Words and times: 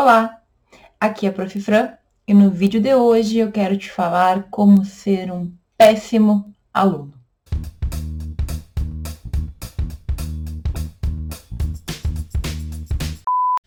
Olá, 0.00 0.42
aqui 1.00 1.26
é 1.26 1.28
a 1.28 1.32
Prof. 1.32 1.60
Fran 1.60 1.88
e 2.24 2.32
no 2.32 2.52
vídeo 2.52 2.80
de 2.80 2.94
hoje 2.94 3.38
eu 3.38 3.50
quero 3.50 3.76
te 3.76 3.90
falar 3.90 4.44
como 4.48 4.84
ser 4.84 5.28
um 5.32 5.52
péssimo 5.76 6.54
aluno. 6.72 7.12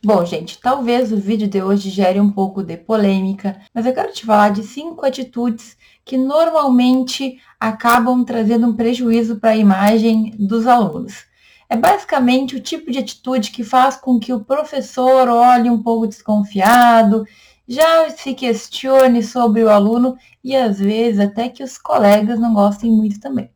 Bom, 0.02 0.26
gente, 0.26 0.58
talvez 0.62 1.12
o 1.12 1.18
vídeo 1.18 1.50
de 1.50 1.62
hoje 1.62 1.90
gere 1.90 2.22
um 2.22 2.32
pouco 2.32 2.64
de 2.64 2.78
polêmica, 2.78 3.60
mas 3.74 3.86
eu 3.86 3.94
quero 3.94 4.14
te 4.14 4.26
falar 4.26 4.54
de 4.54 4.64
cinco 4.64 5.06
atitudes 5.06 5.76
que 6.06 6.16
normalmente 6.16 7.42
acabam 7.60 8.24
trazendo 8.24 8.68
um 8.68 8.74
prejuízo 8.74 9.38
para 9.38 9.50
a 9.50 9.58
imagem 9.58 10.34
dos 10.40 10.66
alunos. 10.66 11.30
É 11.72 11.78
basicamente 11.78 12.54
o 12.54 12.60
tipo 12.60 12.92
de 12.92 13.00
atitude 13.00 13.50
que 13.50 13.64
faz 13.64 13.96
com 13.96 14.20
que 14.20 14.34
o 14.34 14.44
professor 14.44 15.30
olhe 15.30 15.70
um 15.70 15.82
pouco 15.82 16.06
desconfiado, 16.06 17.26
já 17.66 18.10
se 18.10 18.34
questione 18.34 19.24
sobre 19.24 19.64
o 19.64 19.70
aluno 19.70 20.18
e 20.44 20.54
às 20.54 20.78
vezes 20.78 21.22
até 21.22 21.48
que 21.48 21.64
os 21.64 21.78
colegas 21.78 22.38
não 22.38 22.54
gostem 22.54 22.92
muito 22.92 23.22
também. 23.22 23.50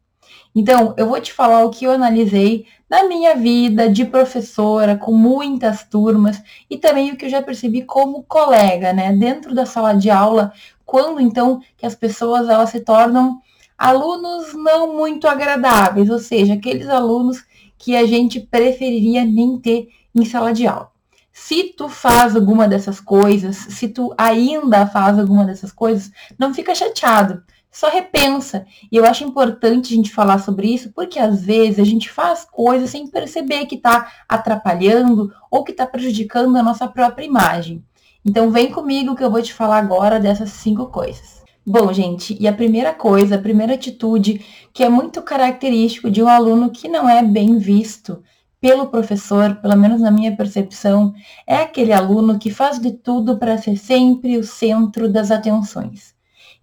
Então, 0.55 0.93
eu 0.95 1.09
vou 1.09 1.19
te 1.19 1.33
falar 1.33 1.65
o 1.65 1.69
que 1.69 1.83
eu 1.83 1.91
analisei 1.91 2.65
na 2.89 3.03
minha 3.03 3.35
vida 3.35 3.89
de 3.89 4.05
professora, 4.05 4.95
com 4.95 5.11
muitas 5.11 5.83
turmas, 5.83 6.41
e 6.69 6.77
também 6.77 7.11
o 7.11 7.17
que 7.17 7.25
eu 7.25 7.29
já 7.29 7.41
percebi 7.41 7.81
como 7.81 8.23
colega, 8.23 8.93
né, 8.93 9.11
dentro 9.11 9.53
da 9.53 9.65
sala 9.65 9.91
de 9.91 10.09
aula, 10.09 10.53
quando 10.85 11.19
então 11.19 11.59
que 11.75 11.85
as 11.85 11.95
pessoas 11.95 12.47
elas 12.47 12.69
se 12.69 12.79
tornam 12.79 13.41
alunos 13.77 14.53
não 14.53 14.95
muito 14.95 15.27
agradáveis, 15.27 16.09
ou 16.09 16.19
seja, 16.19 16.53
aqueles 16.53 16.87
alunos 16.87 17.43
que 17.77 17.95
a 17.95 18.05
gente 18.05 18.39
preferiria 18.39 19.25
nem 19.25 19.57
ter 19.59 19.89
em 20.13 20.25
sala 20.25 20.53
de 20.53 20.65
aula. 20.65 20.91
Se 21.31 21.63
tu 21.63 21.89
faz 21.89 22.35
alguma 22.35 22.67
dessas 22.67 23.01
coisas, 23.01 23.57
se 23.57 23.89
tu 23.89 24.13
ainda 24.17 24.87
faz 24.87 25.19
alguma 25.19 25.43
dessas 25.43 25.71
coisas, 25.71 26.09
não 26.39 26.53
fica 26.53 26.73
chateado, 26.73 27.43
só 27.69 27.89
repensa. 27.89 28.65
E 28.89 28.95
eu 28.95 29.05
acho 29.05 29.25
importante 29.25 29.93
a 29.93 29.97
gente 29.97 30.13
falar 30.13 30.39
sobre 30.39 30.73
isso, 30.73 30.93
porque 30.93 31.19
às 31.19 31.43
vezes 31.43 31.77
a 31.77 31.83
gente 31.83 32.09
faz 32.09 32.45
coisas 32.49 32.89
sem 32.89 33.05
perceber 33.05 33.65
que 33.65 33.75
está 33.75 34.09
atrapalhando 34.29 35.29
ou 35.51 35.61
que 35.61 35.73
está 35.73 35.85
prejudicando 35.85 36.55
a 36.55 36.63
nossa 36.63 36.87
própria 36.87 37.25
imagem. 37.25 37.83
Então 38.23 38.49
vem 38.49 38.71
comigo 38.71 39.13
que 39.13 39.23
eu 39.23 39.29
vou 39.29 39.41
te 39.41 39.53
falar 39.53 39.79
agora 39.79 40.21
dessas 40.21 40.51
cinco 40.51 40.85
coisas. 40.85 41.34
Bom, 41.67 41.91
gente, 41.91 42.37
e 42.39 42.47
a 42.47 42.53
primeira 42.53 42.93
coisa, 42.93 43.35
a 43.35 43.41
primeira 43.41 43.73
atitude 43.73 44.39
que 44.71 44.83
é 44.83 44.89
muito 44.89 45.19
característico 45.23 46.11
de 46.11 46.21
um 46.21 46.27
aluno 46.27 46.69
que 46.69 46.87
não 46.87 47.09
é 47.09 47.23
bem 47.23 47.57
visto 47.57 48.21
pelo 48.61 48.85
professor, 48.85 49.55
pelo 49.55 49.75
menos 49.75 49.99
na 49.99 50.11
minha 50.11 50.35
percepção, 50.35 51.11
é 51.47 51.55
aquele 51.55 51.91
aluno 51.91 52.37
que 52.37 52.51
faz 52.51 52.79
de 52.79 52.91
tudo 52.91 53.39
para 53.39 53.57
ser 53.57 53.77
sempre 53.77 54.37
o 54.37 54.43
centro 54.43 55.11
das 55.11 55.31
atenções. 55.31 56.13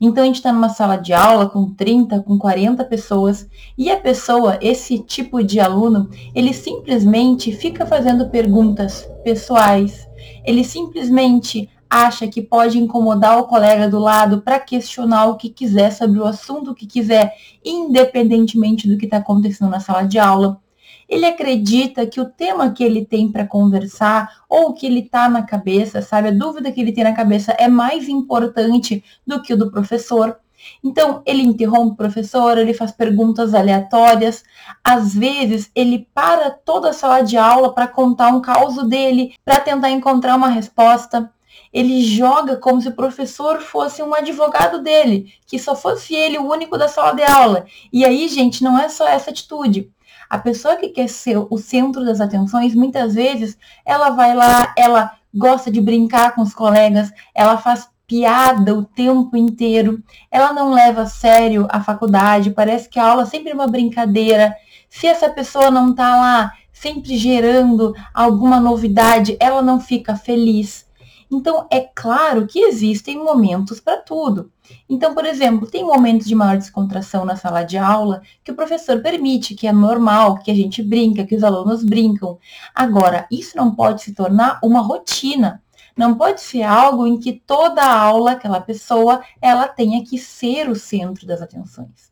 Então 0.00 0.22
a 0.22 0.26
gente 0.26 0.36
está 0.36 0.52
numa 0.52 0.68
sala 0.68 0.96
de 0.96 1.12
aula 1.12 1.48
com 1.48 1.74
30, 1.74 2.20
com 2.22 2.38
40 2.38 2.84
pessoas 2.84 3.48
e 3.76 3.90
a 3.90 3.96
pessoa, 3.96 4.56
esse 4.60 5.00
tipo 5.00 5.42
de 5.42 5.58
aluno, 5.58 6.08
ele 6.32 6.52
simplesmente 6.52 7.50
fica 7.50 7.84
fazendo 7.84 8.28
perguntas 8.28 9.08
pessoais, 9.24 10.08
ele 10.44 10.62
simplesmente 10.62 11.68
acha 11.92 12.26
que 12.26 12.40
pode 12.40 12.78
incomodar 12.78 13.38
o 13.38 13.44
colega 13.44 13.86
do 13.86 13.98
lado 13.98 14.40
para 14.40 14.58
questionar 14.58 15.26
o 15.26 15.36
que 15.36 15.50
quiser 15.50 15.92
sobre 15.92 16.18
o 16.18 16.24
assunto 16.24 16.74
que 16.74 16.86
quiser, 16.86 17.34
independentemente 17.62 18.88
do 18.88 18.96
que 18.96 19.04
está 19.04 19.18
acontecendo 19.18 19.70
na 19.70 19.78
sala 19.78 20.04
de 20.04 20.18
aula. 20.18 20.58
Ele 21.06 21.26
acredita 21.26 22.06
que 22.06 22.18
o 22.18 22.24
tema 22.24 22.70
que 22.70 22.82
ele 22.82 23.04
tem 23.04 23.30
para 23.30 23.46
conversar 23.46 24.26
ou 24.48 24.70
o 24.70 24.72
que 24.72 24.86
ele 24.86 25.00
está 25.00 25.28
na 25.28 25.42
cabeça, 25.42 26.00
sabe, 26.00 26.28
a 26.28 26.30
dúvida 26.30 26.72
que 26.72 26.80
ele 26.80 26.92
tem 26.92 27.04
na 27.04 27.12
cabeça 27.12 27.52
é 27.58 27.68
mais 27.68 28.08
importante 28.08 29.04
do 29.26 29.42
que 29.42 29.52
o 29.52 29.58
do 29.58 29.70
professor. 29.70 30.38
Então, 30.82 31.20
ele 31.26 31.42
interrompe 31.42 31.92
o 31.92 31.96
professor, 31.96 32.56
ele 32.56 32.72
faz 32.72 32.90
perguntas 32.90 33.52
aleatórias. 33.52 34.42
Às 34.82 35.14
vezes, 35.14 35.70
ele 35.74 36.08
para 36.14 36.50
toda 36.50 36.88
a 36.88 36.94
sala 36.94 37.20
de 37.20 37.36
aula 37.36 37.74
para 37.74 37.86
contar 37.86 38.28
um 38.28 38.40
caos 38.40 38.82
dele, 38.88 39.34
para 39.44 39.60
tentar 39.60 39.90
encontrar 39.90 40.36
uma 40.36 40.48
resposta 40.48 41.30
ele 41.72 42.02
joga 42.02 42.56
como 42.56 42.80
se 42.80 42.88
o 42.88 42.94
professor 42.94 43.60
fosse 43.60 44.02
um 44.02 44.14
advogado 44.14 44.82
dele, 44.82 45.32
que 45.46 45.58
só 45.58 45.74
fosse 45.74 46.14
ele 46.14 46.38
o 46.38 46.50
único 46.50 46.76
da 46.76 46.88
sala 46.88 47.14
de 47.14 47.22
aula. 47.22 47.64
E 47.92 48.04
aí, 48.04 48.28
gente, 48.28 48.62
não 48.62 48.78
é 48.78 48.88
só 48.88 49.08
essa 49.08 49.30
atitude. 49.30 49.90
A 50.28 50.38
pessoa 50.38 50.76
que 50.76 50.88
quer 50.88 51.08
ser 51.08 51.38
o 51.38 51.58
centro 51.58 52.04
das 52.04 52.20
atenções, 52.20 52.74
muitas 52.74 53.14
vezes, 53.14 53.56
ela 53.84 54.10
vai 54.10 54.34
lá, 54.34 54.72
ela 54.76 55.12
gosta 55.34 55.70
de 55.70 55.80
brincar 55.80 56.34
com 56.34 56.42
os 56.42 56.54
colegas, 56.54 57.10
ela 57.34 57.56
faz 57.56 57.88
piada 58.06 58.74
o 58.74 58.84
tempo 58.84 59.36
inteiro, 59.36 60.02
ela 60.30 60.52
não 60.52 60.72
leva 60.72 61.02
a 61.02 61.06
sério 61.06 61.66
a 61.70 61.82
faculdade, 61.82 62.50
parece 62.50 62.88
que 62.88 62.98
a 62.98 63.08
aula 63.08 63.22
é 63.22 63.26
sempre 63.26 63.52
uma 63.52 63.66
brincadeira. 63.66 64.54
Se 64.90 65.06
essa 65.06 65.30
pessoa 65.30 65.70
não 65.70 65.90
está 65.90 66.16
lá 66.16 66.52
sempre 66.70 67.16
gerando 67.16 67.94
alguma 68.12 68.58
novidade, 68.58 69.36
ela 69.40 69.62
não 69.62 69.80
fica 69.80 70.16
feliz. 70.16 70.84
Então, 71.32 71.66
é 71.70 71.80
claro 71.80 72.46
que 72.46 72.60
existem 72.60 73.16
momentos 73.16 73.80
para 73.80 73.96
tudo. 73.96 74.52
Então, 74.86 75.14
por 75.14 75.24
exemplo, 75.24 75.66
tem 75.66 75.82
momentos 75.82 76.26
de 76.26 76.34
maior 76.34 76.58
descontração 76.58 77.24
na 77.24 77.36
sala 77.36 77.62
de 77.62 77.78
aula 77.78 78.20
que 78.44 78.52
o 78.52 78.54
professor 78.54 79.00
permite, 79.00 79.54
que 79.54 79.66
é 79.66 79.72
normal, 79.72 80.40
que 80.40 80.50
a 80.50 80.54
gente 80.54 80.82
brinca, 80.82 81.24
que 81.24 81.34
os 81.34 81.42
alunos 81.42 81.82
brincam. 81.82 82.38
Agora, 82.74 83.26
isso 83.30 83.56
não 83.56 83.74
pode 83.74 84.02
se 84.02 84.12
tornar 84.12 84.60
uma 84.62 84.82
rotina. 84.82 85.62
Não 85.96 86.14
pode 86.14 86.42
ser 86.42 86.64
algo 86.64 87.06
em 87.06 87.18
que 87.18 87.32
toda 87.32 87.82
aula, 87.82 88.32
aquela 88.32 88.60
pessoa, 88.60 89.22
ela 89.40 89.66
tenha 89.66 90.04
que 90.04 90.18
ser 90.18 90.68
o 90.68 90.76
centro 90.76 91.26
das 91.26 91.40
atenções. 91.40 92.11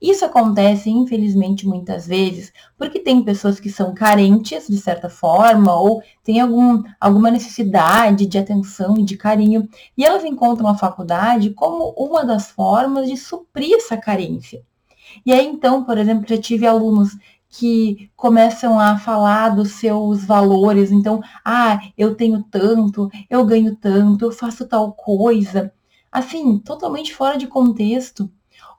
Isso 0.00 0.24
acontece, 0.24 0.88
infelizmente, 0.88 1.66
muitas 1.66 2.06
vezes, 2.06 2.52
porque 2.78 2.98
tem 2.98 3.22
pessoas 3.22 3.60
que 3.60 3.68
são 3.70 3.92
carentes, 3.94 4.66
de 4.66 4.78
certa 4.78 5.10
forma, 5.10 5.74
ou 5.74 6.02
têm 6.24 6.40
algum, 6.40 6.82
alguma 6.98 7.30
necessidade 7.30 8.24
de 8.26 8.38
atenção 8.38 8.96
e 8.98 9.04
de 9.04 9.16
carinho, 9.16 9.68
e 9.96 10.04
elas 10.04 10.24
encontram 10.24 10.68
a 10.68 10.76
faculdade 10.76 11.50
como 11.50 11.94
uma 11.98 12.24
das 12.24 12.50
formas 12.50 13.08
de 13.08 13.16
suprir 13.16 13.76
essa 13.76 13.96
carência. 13.96 14.62
E 15.24 15.32
aí, 15.32 15.46
então, 15.46 15.84
por 15.84 15.98
exemplo, 15.98 16.26
já 16.28 16.38
tive 16.38 16.66
alunos 16.66 17.16
que 17.48 18.10
começam 18.16 18.78
a 18.78 18.96
falar 18.96 19.50
dos 19.50 19.72
seus 19.72 20.24
valores. 20.24 20.92
Então, 20.92 21.20
ah, 21.44 21.80
eu 21.98 22.14
tenho 22.14 22.42
tanto, 22.44 23.10
eu 23.28 23.44
ganho 23.44 23.76
tanto, 23.76 24.24
eu 24.24 24.32
faço 24.32 24.66
tal 24.68 24.92
coisa. 24.92 25.72
Assim, 26.12 26.58
totalmente 26.58 27.14
fora 27.14 27.36
de 27.36 27.46
contexto. 27.48 28.30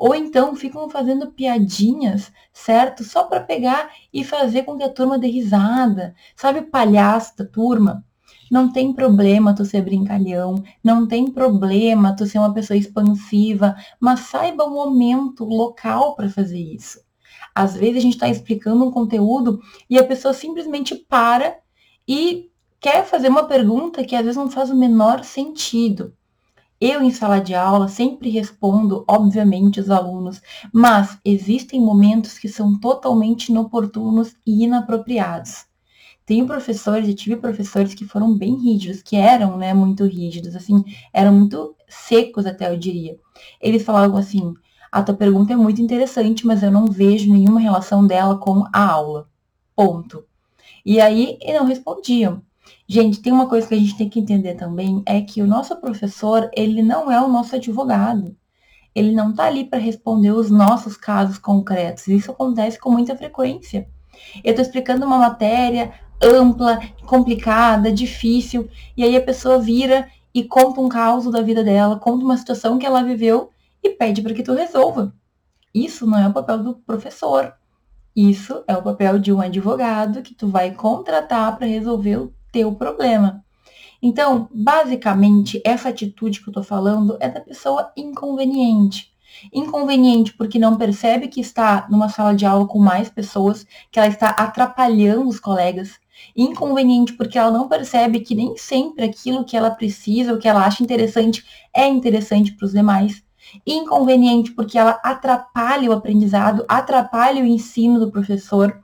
Ou 0.01 0.15
então 0.15 0.55
ficam 0.55 0.89
fazendo 0.89 1.31
piadinhas, 1.31 2.31
certo? 2.51 3.03
Só 3.03 3.25
para 3.25 3.39
pegar 3.39 3.91
e 4.11 4.23
fazer 4.23 4.63
com 4.63 4.75
que 4.75 4.83
a 4.83 4.89
turma 4.89 5.19
dê 5.19 5.27
risada. 5.27 6.15
Sabe 6.35 6.63
palhaço 6.63 7.37
da 7.37 7.45
turma? 7.45 8.03
Não 8.49 8.73
tem 8.73 8.91
problema 8.93 9.53
tu 9.53 9.63
ser 9.63 9.83
brincalhão, 9.83 10.55
não 10.83 11.07
tem 11.07 11.29
problema 11.29 12.15
tu 12.15 12.25
ser 12.25 12.39
uma 12.39 12.51
pessoa 12.51 12.75
expansiva, 12.75 13.75
mas 13.99 14.21
saiba 14.21 14.63
o 14.63 14.71
momento, 14.71 15.43
o 15.43 15.55
local 15.55 16.15
para 16.15 16.27
fazer 16.27 16.57
isso. 16.57 16.99
Às 17.53 17.75
vezes 17.75 17.97
a 17.97 18.01
gente 18.01 18.13
está 18.15 18.27
explicando 18.27 18.83
um 18.83 18.89
conteúdo 18.89 19.59
e 19.87 19.99
a 19.99 20.03
pessoa 20.03 20.33
simplesmente 20.33 20.95
para 20.95 21.59
e 22.07 22.49
quer 22.79 23.05
fazer 23.05 23.29
uma 23.29 23.43
pergunta 23.43 24.03
que 24.03 24.15
às 24.15 24.23
vezes 24.23 24.35
não 24.37 24.49
faz 24.49 24.71
o 24.71 24.75
menor 24.75 25.23
sentido. 25.23 26.11
Eu, 26.83 27.03
em 27.03 27.11
sala 27.11 27.39
de 27.39 27.53
aula, 27.53 27.87
sempre 27.87 28.27
respondo, 28.31 29.05
obviamente, 29.07 29.79
os 29.79 29.91
alunos, 29.91 30.41
mas 30.73 31.15
existem 31.23 31.79
momentos 31.79 32.39
que 32.39 32.49
são 32.49 32.79
totalmente 32.79 33.49
inoportunos 33.49 34.35
e 34.47 34.63
inapropriados. 34.63 35.65
Tenho 36.25 36.47
professores, 36.47 37.07
e 37.07 37.13
tive 37.13 37.35
professores 37.35 37.93
que 37.93 38.03
foram 38.03 38.35
bem 38.35 38.55
rígidos, 38.55 39.03
que 39.03 39.15
eram, 39.15 39.57
né, 39.57 39.75
muito 39.75 40.05
rígidos, 40.05 40.55
assim, 40.55 40.83
eram 41.13 41.33
muito 41.33 41.75
secos 41.87 42.47
até, 42.47 42.67
eu 42.71 42.77
diria. 42.77 43.15
Eles 43.61 43.83
falavam 43.83 44.17
assim, 44.17 44.51
a 44.91 45.03
tua 45.03 45.13
pergunta 45.15 45.53
é 45.53 45.55
muito 45.55 45.83
interessante, 45.83 46.47
mas 46.47 46.63
eu 46.63 46.71
não 46.71 46.87
vejo 46.87 47.31
nenhuma 47.31 47.59
relação 47.59 48.07
dela 48.07 48.39
com 48.39 48.63
a 48.73 48.83
aula. 48.83 49.29
Ponto. 49.75 50.25
E 50.83 50.99
aí, 50.99 51.37
não 51.47 51.65
respondiam. 51.65 52.41
Gente, 52.93 53.21
tem 53.21 53.31
uma 53.31 53.47
coisa 53.47 53.65
que 53.65 53.73
a 53.73 53.77
gente 53.77 53.95
tem 53.95 54.09
que 54.09 54.19
entender 54.19 54.55
também, 54.55 55.01
é 55.05 55.21
que 55.21 55.41
o 55.41 55.47
nosso 55.47 55.73
professor, 55.77 56.51
ele 56.53 56.83
não 56.83 57.09
é 57.09 57.21
o 57.21 57.29
nosso 57.29 57.55
advogado. 57.55 58.35
Ele 58.93 59.13
não 59.13 59.29
está 59.29 59.45
ali 59.45 59.63
para 59.63 59.79
responder 59.79 60.31
os 60.31 60.51
nossos 60.51 60.97
casos 60.97 61.37
concretos. 61.37 62.09
Isso 62.09 62.31
acontece 62.31 62.77
com 62.77 62.91
muita 62.91 63.15
frequência. 63.15 63.87
Eu 64.43 64.49
estou 64.49 64.61
explicando 64.65 65.05
uma 65.05 65.17
matéria 65.17 65.93
ampla, 66.21 66.81
complicada, 67.05 67.93
difícil, 67.93 68.69
e 68.97 69.05
aí 69.05 69.15
a 69.15 69.21
pessoa 69.21 69.57
vira 69.57 70.09
e 70.33 70.43
conta 70.43 70.81
um 70.81 70.89
caso 70.89 71.31
da 71.31 71.41
vida 71.41 71.63
dela, 71.63 71.97
conta 71.97 72.25
uma 72.25 72.35
situação 72.35 72.77
que 72.77 72.85
ela 72.85 73.03
viveu 73.03 73.51
e 73.81 73.91
pede 73.91 74.21
para 74.21 74.33
que 74.33 74.43
tu 74.43 74.53
resolva. 74.53 75.15
Isso 75.73 76.05
não 76.05 76.19
é 76.19 76.27
o 76.27 76.33
papel 76.33 76.61
do 76.61 76.73
professor. 76.73 77.53
Isso 78.13 78.65
é 78.67 78.75
o 78.75 78.83
papel 78.83 79.17
de 79.17 79.31
um 79.31 79.39
advogado 79.39 80.21
que 80.21 80.35
tu 80.35 80.49
vai 80.49 80.71
contratar 80.71 81.55
para 81.55 81.65
resolver 81.65 82.29
teu 82.51 82.73
problema. 82.73 83.43
Então, 84.01 84.49
basicamente, 84.51 85.61
essa 85.63 85.89
atitude 85.89 86.41
que 86.41 86.49
eu 86.49 86.53
tô 86.53 86.63
falando 86.63 87.17
é 87.19 87.29
da 87.29 87.39
pessoa 87.39 87.91
inconveniente. 87.95 89.11
Inconveniente 89.53 90.33
porque 90.33 90.59
não 90.59 90.77
percebe 90.77 91.27
que 91.27 91.39
está 91.39 91.87
numa 91.89 92.09
sala 92.09 92.35
de 92.35 92.45
aula 92.45 92.67
com 92.67 92.79
mais 92.79 93.09
pessoas, 93.09 93.65
que 93.91 93.99
ela 93.99 94.07
está 94.07 94.29
atrapalhando 94.29 95.27
os 95.27 95.39
colegas. 95.39 95.99
Inconveniente 96.35 97.13
porque 97.13 97.37
ela 97.37 97.51
não 97.51 97.67
percebe 97.67 98.19
que 98.19 98.35
nem 98.35 98.57
sempre 98.57 99.05
aquilo 99.05 99.45
que 99.45 99.55
ela 99.55 99.71
precisa, 99.71 100.33
o 100.33 100.39
que 100.39 100.47
ela 100.47 100.65
acha 100.65 100.83
interessante, 100.83 101.45
é 101.73 101.87
interessante 101.87 102.53
para 102.53 102.65
os 102.65 102.71
demais. 102.71 103.23
Inconveniente 103.65 104.51
porque 104.51 104.77
ela 104.77 104.99
atrapalha 105.03 105.89
o 105.89 105.93
aprendizado, 105.93 106.65
atrapalha 106.67 107.43
o 107.43 107.47
ensino 107.47 107.99
do 107.99 108.11
professor. 108.11 108.79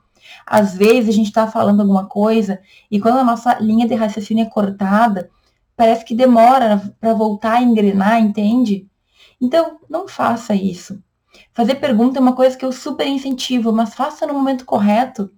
Às 0.48 0.74
vezes 0.74 1.10
a 1.10 1.12
gente 1.12 1.26
está 1.26 1.46
falando 1.46 1.80
alguma 1.80 2.06
coisa 2.06 2.60
e 2.90 2.98
quando 2.98 3.18
a 3.18 3.24
nossa 3.24 3.58
linha 3.58 3.86
de 3.86 3.94
raciocínio 3.94 4.46
é 4.46 4.48
cortada, 4.48 5.30
parece 5.76 6.04
que 6.04 6.14
demora 6.14 6.94
para 6.98 7.12
voltar 7.12 7.58
a 7.58 7.62
engrenar, 7.62 8.20
entende? 8.20 8.88
Então, 9.40 9.78
não 9.88 10.08
faça 10.08 10.54
isso. 10.54 11.00
Fazer 11.52 11.76
pergunta 11.76 12.18
é 12.18 12.22
uma 12.22 12.34
coisa 12.34 12.56
que 12.56 12.64
eu 12.64 12.72
super 12.72 13.06
incentivo, 13.06 13.72
mas 13.72 13.94
faça 13.94 14.26
no 14.26 14.34
momento 14.34 14.64
correto. 14.64 15.30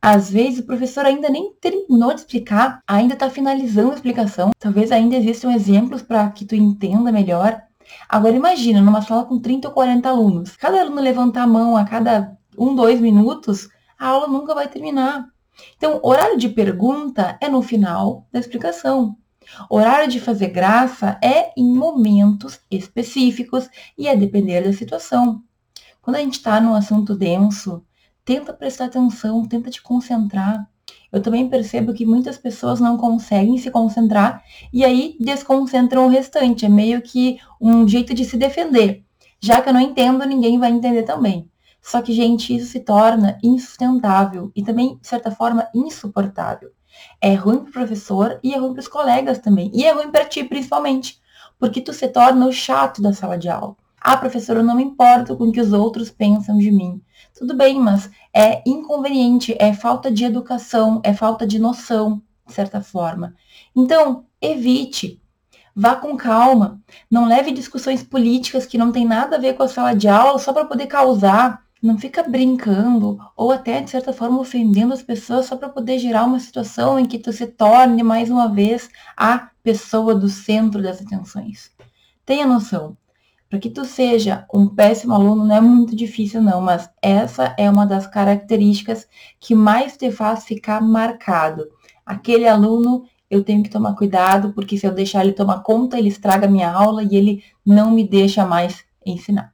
Às 0.00 0.30
vezes 0.30 0.60
o 0.60 0.66
professor 0.66 1.04
ainda 1.04 1.28
nem 1.28 1.52
terminou 1.54 2.14
de 2.14 2.20
explicar, 2.20 2.82
ainda 2.86 3.14
está 3.14 3.28
finalizando 3.28 3.90
a 3.90 3.94
explicação. 3.94 4.50
Talvez 4.58 4.92
ainda 4.92 5.16
existam 5.16 5.52
exemplos 5.52 6.02
para 6.02 6.30
que 6.30 6.44
tu 6.44 6.54
entenda 6.54 7.10
melhor. 7.10 7.60
Agora 8.08 8.36
imagina, 8.36 8.80
numa 8.80 9.02
sala 9.02 9.24
com 9.24 9.38
30 9.38 9.68
ou 9.68 9.74
40 9.74 10.08
alunos. 10.08 10.56
Cada 10.56 10.80
aluno 10.80 11.00
levantar 11.00 11.42
a 11.42 11.46
mão 11.46 11.76
a 11.76 11.84
cada 11.84 12.36
um, 12.56 12.74
dois 12.74 13.00
minutos, 13.00 13.68
a 14.00 14.08
aula 14.08 14.26
nunca 14.26 14.54
vai 14.54 14.66
terminar. 14.66 15.28
Então, 15.76 16.00
horário 16.02 16.38
de 16.38 16.48
pergunta 16.48 17.36
é 17.38 17.50
no 17.50 17.60
final 17.60 18.26
da 18.32 18.40
explicação. 18.40 19.14
Horário 19.68 20.08
de 20.08 20.18
fazer 20.18 20.48
graça 20.48 21.18
é 21.22 21.52
em 21.54 21.74
momentos 21.74 22.60
específicos 22.70 23.68
e 23.98 24.08
é 24.08 24.16
depender 24.16 24.62
da 24.62 24.72
situação. 24.72 25.42
Quando 26.00 26.16
a 26.16 26.20
gente 26.20 26.34
está 26.34 26.60
num 26.60 26.74
assunto 26.74 27.14
denso, 27.14 27.84
tenta 28.24 28.54
prestar 28.54 28.86
atenção, 28.86 29.46
tenta 29.46 29.70
te 29.70 29.82
concentrar. 29.82 30.66
Eu 31.12 31.20
também 31.20 31.48
percebo 31.48 31.92
que 31.92 32.06
muitas 32.06 32.38
pessoas 32.38 32.80
não 32.80 32.96
conseguem 32.96 33.58
se 33.58 33.70
concentrar 33.70 34.42
e 34.72 34.82
aí 34.82 35.16
desconcentram 35.20 36.06
o 36.06 36.08
restante. 36.08 36.64
É 36.64 36.68
meio 36.68 37.02
que 37.02 37.38
um 37.60 37.86
jeito 37.86 38.14
de 38.14 38.24
se 38.24 38.38
defender. 38.38 39.04
Já 39.40 39.60
que 39.60 39.68
eu 39.68 39.74
não 39.74 39.80
entendo, 39.80 40.24
ninguém 40.24 40.58
vai 40.58 40.70
entender 40.70 41.02
também. 41.02 41.50
Só 41.82 42.02
que, 42.02 42.12
gente, 42.12 42.54
isso 42.54 42.72
se 42.72 42.80
torna 42.80 43.38
insustentável 43.42 44.52
e 44.54 44.62
também, 44.62 44.98
de 45.00 45.06
certa 45.06 45.30
forma, 45.30 45.68
insuportável. 45.74 46.70
É 47.20 47.34
ruim 47.34 47.58
pro 47.58 47.72
professor 47.72 48.38
e 48.42 48.52
é 48.54 48.58
ruim 48.58 48.72
pros 48.72 48.88
colegas 48.88 49.38
também. 49.38 49.70
E 49.74 49.84
é 49.84 49.92
ruim 49.92 50.10
para 50.10 50.24
ti, 50.24 50.44
principalmente. 50.44 51.20
Porque 51.58 51.80
tu 51.80 51.92
se 51.92 52.08
torna 52.08 52.46
o 52.46 52.52
chato 52.52 53.00
da 53.00 53.12
sala 53.12 53.38
de 53.38 53.48
aula. 53.48 53.76
Ah, 54.00 54.16
professor, 54.16 54.56
eu 54.56 54.62
não 54.62 54.76
me 54.76 54.82
importo 54.82 55.36
com 55.36 55.44
o 55.44 55.52
que 55.52 55.60
os 55.60 55.72
outros 55.72 56.10
pensam 56.10 56.56
de 56.56 56.70
mim. 56.70 57.02
Tudo 57.38 57.54
bem, 57.54 57.78
mas 57.78 58.10
é 58.34 58.62
inconveniente, 58.66 59.54
é 59.58 59.74
falta 59.74 60.10
de 60.10 60.24
educação, 60.24 61.00
é 61.04 61.12
falta 61.12 61.46
de 61.46 61.58
noção, 61.58 62.22
de 62.46 62.54
certa 62.54 62.80
forma. 62.80 63.34
Então, 63.76 64.24
evite. 64.40 65.20
Vá 65.76 65.94
com 65.94 66.16
calma. 66.16 66.80
Não 67.10 67.26
leve 67.26 67.52
discussões 67.52 68.02
políticas 68.02 68.66
que 68.66 68.78
não 68.78 68.90
tem 68.90 69.06
nada 69.06 69.36
a 69.36 69.38
ver 69.38 69.54
com 69.54 69.62
a 69.62 69.68
sala 69.68 69.94
de 69.94 70.08
aula 70.08 70.38
só 70.38 70.52
para 70.52 70.64
poder 70.64 70.86
causar. 70.86 71.62
Não 71.82 71.98
fica 71.98 72.22
brincando 72.22 73.18
ou 73.34 73.50
até, 73.50 73.80
de 73.80 73.90
certa 73.90 74.12
forma, 74.12 74.38
ofendendo 74.38 74.92
as 74.92 75.02
pessoas 75.02 75.46
só 75.46 75.56
para 75.56 75.68
poder 75.68 75.98
gerar 75.98 76.24
uma 76.24 76.38
situação 76.38 76.98
em 76.98 77.06
que 77.06 77.18
tu 77.18 77.32
se 77.32 77.46
torne, 77.46 78.02
mais 78.02 78.30
uma 78.30 78.52
vez, 78.52 78.90
a 79.16 79.50
pessoa 79.62 80.14
do 80.14 80.28
centro 80.28 80.82
das 80.82 81.00
atenções. 81.00 81.70
Tenha 82.26 82.46
noção. 82.46 82.96
Para 83.48 83.58
que 83.58 83.70
tu 83.70 83.84
seja 83.84 84.46
um 84.54 84.68
péssimo 84.68 85.14
aluno 85.14 85.44
não 85.44 85.56
é 85.56 85.60
muito 85.60 85.96
difícil 85.96 86.40
não, 86.40 86.60
mas 86.60 86.88
essa 87.02 87.54
é 87.58 87.68
uma 87.68 87.84
das 87.84 88.06
características 88.06 89.08
que 89.40 89.54
mais 89.54 89.96
te 89.96 90.12
faz 90.12 90.44
ficar 90.44 90.80
marcado. 90.80 91.66
Aquele 92.06 92.46
aluno 92.46 93.04
eu 93.28 93.42
tenho 93.42 93.62
que 93.62 93.70
tomar 93.70 93.96
cuidado, 93.96 94.52
porque 94.52 94.76
se 94.76 94.86
eu 94.86 94.92
deixar 94.92 95.24
ele 95.24 95.32
tomar 95.32 95.62
conta, 95.62 95.98
ele 95.98 96.08
estraga 96.08 96.46
minha 96.46 96.70
aula 96.70 97.02
e 97.02 97.16
ele 97.16 97.42
não 97.64 97.90
me 97.90 98.06
deixa 98.06 98.44
mais 98.44 98.84
ensinar. 99.04 99.52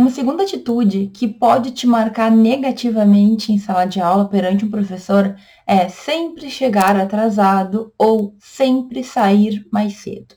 Uma 0.00 0.08
segunda 0.08 0.44
atitude 0.44 1.10
que 1.12 1.28
pode 1.28 1.72
te 1.72 1.86
marcar 1.86 2.30
negativamente 2.30 3.52
em 3.52 3.58
sala 3.58 3.84
de 3.84 4.00
aula 4.00 4.26
perante 4.26 4.64
um 4.64 4.70
professor 4.70 5.36
é 5.66 5.90
sempre 5.90 6.48
chegar 6.48 6.96
atrasado 6.96 7.92
ou 7.98 8.34
sempre 8.38 9.04
sair 9.04 9.62
mais 9.70 9.98
cedo. 9.98 10.36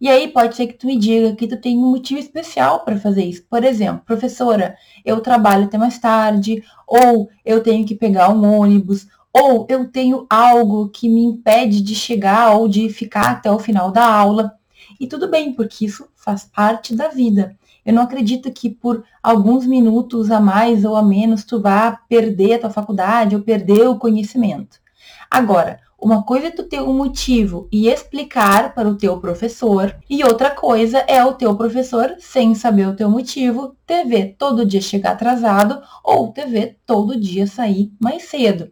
E 0.00 0.08
aí 0.08 0.28
pode 0.28 0.56
ser 0.56 0.68
que 0.68 0.78
tu 0.78 0.86
me 0.86 0.98
diga 0.98 1.36
que 1.36 1.46
tu 1.46 1.60
tem 1.60 1.76
um 1.76 1.90
motivo 1.90 2.18
especial 2.18 2.82
para 2.82 2.98
fazer 2.98 3.26
isso. 3.26 3.44
Por 3.44 3.62
exemplo, 3.62 4.00
professora, 4.06 4.74
eu 5.04 5.20
trabalho 5.20 5.64
até 5.64 5.76
mais 5.76 5.98
tarde, 5.98 6.64
ou 6.88 7.28
eu 7.44 7.62
tenho 7.62 7.84
que 7.84 7.94
pegar 7.94 8.30
um 8.30 8.58
ônibus, 8.58 9.06
ou 9.34 9.66
eu 9.68 9.86
tenho 9.86 10.24
algo 10.30 10.88
que 10.88 11.10
me 11.10 11.22
impede 11.24 11.82
de 11.82 11.94
chegar 11.94 12.56
ou 12.56 12.66
de 12.66 12.88
ficar 12.88 13.32
até 13.32 13.50
o 13.50 13.58
final 13.58 13.92
da 13.92 14.06
aula. 14.06 14.54
E 14.98 15.06
tudo 15.06 15.28
bem, 15.28 15.52
porque 15.52 15.84
isso 15.84 16.08
faz 16.14 16.44
parte 16.44 16.96
da 16.96 17.08
vida. 17.08 17.54
Eu 17.84 17.92
não 17.92 18.02
acredito 18.02 18.50
que 18.52 18.70
por 18.70 19.04
alguns 19.22 19.66
minutos 19.66 20.30
a 20.30 20.40
mais 20.40 20.84
ou 20.84 20.96
a 20.96 21.02
menos 21.02 21.44
tu 21.44 21.60
vá 21.60 21.92
perder 22.08 22.54
a 22.54 22.58
tua 22.60 22.70
faculdade 22.70 23.36
ou 23.36 23.42
perder 23.42 23.88
o 23.88 23.98
conhecimento. 23.98 24.78
Agora, 25.30 25.80
uma 26.04 26.22
coisa 26.22 26.48
é 26.48 26.50
tu 26.50 26.64
ter 26.64 26.82
um 26.82 26.92
motivo 26.92 27.66
e 27.72 27.88
explicar 27.88 28.74
para 28.74 28.88
o 28.88 28.96
teu 28.96 29.18
professor, 29.18 29.96
e 30.08 30.22
outra 30.22 30.50
coisa 30.50 30.98
é 30.98 31.24
o 31.24 31.32
teu 31.32 31.56
professor, 31.56 32.14
sem 32.18 32.54
saber 32.54 32.88
o 32.88 32.94
teu 32.94 33.08
motivo, 33.08 33.74
te 33.86 34.04
ver 34.04 34.36
todo 34.38 34.66
dia 34.66 34.82
chegar 34.82 35.12
atrasado 35.12 35.80
ou 36.04 36.30
te 36.30 36.44
ver 36.44 36.78
todo 36.84 37.18
dia 37.18 37.46
sair 37.46 37.90
mais 37.98 38.24
cedo. 38.24 38.70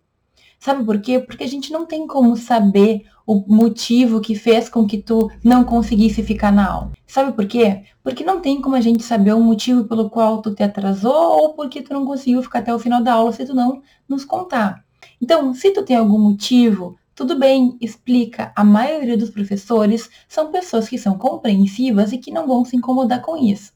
Sabe 0.60 0.84
por 0.84 1.00
quê? 1.00 1.18
Porque 1.18 1.44
a 1.44 1.48
gente 1.48 1.72
não 1.72 1.86
tem 1.86 2.06
como 2.06 2.36
saber 2.36 3.06
o 3.26 3.44
motivo 3.46 4.20
que 4.20 4.34
fez 4.34 4.68
com 4.68 4.86
que 4.86 4.98
tu 4.98 5.30
não 5.42 5.64
conseguisse 5.64 6.22
ficar 6.22 6.52
na 6.52 6.70
aula. 6.70 6.92
Sabe 7.06 7.32
por 7.32 7.46
quê? 7.46 7.82
Porque 8.02 8.24
não 8.24 8.40
tem 8.40 8.60
como 8.60 8.76
a 8.76 8.80
gente 8.80 9.02
saber 9.02 9.32
o 9.32 9.40
motivo 9.40 9.84
pelo 9.84 10.10
qual 10.10 10.42
tu 10.42 10.54
te 10.54 10.62
atrasou 10.62 11.40
ou 11.40 11.54
porque 11.54 11.82
tu 11.82 11.92
não 11.92 12.04
conseguiu 12.04 12.42
ficar 12.42 12.60
até 12.60 12.74
o 12.74 12.78
final 12.78 13.02
da 13.02 13.14
aula 13.14 13.32
se 13.32 13.44
tu 13.44 13.54
não 13.54 13.82
nos 14.08 14.24
contar. 14.24 14.84
Então, 15.20 15.54
se 15.54 15.70
tu 15.70 15.84
tem 15.84 15.96
algum 15.96 16.18
motivo, 16.18 16.96
tudo 17.14 17.38
bem, 17.38 17.76
explica. 17.80 18.52
A 18.56 18.64
maioria 18.64 19.16
dos 19.16 19.30
professores 19.30 20.10
são 20.28 20.50
pessoas 20.50 20.88
que 20.88 20.98
são 20.98 21.16
compreensivas 21.18 22.12
e 22.12 22.18
que 22.18 22.32
não 22.32 22.46
vão 22.46 22.64
se 22.64 22.76
incomodar 22.76 23.20
com 23.20 23.36
isso. 23.36 23.72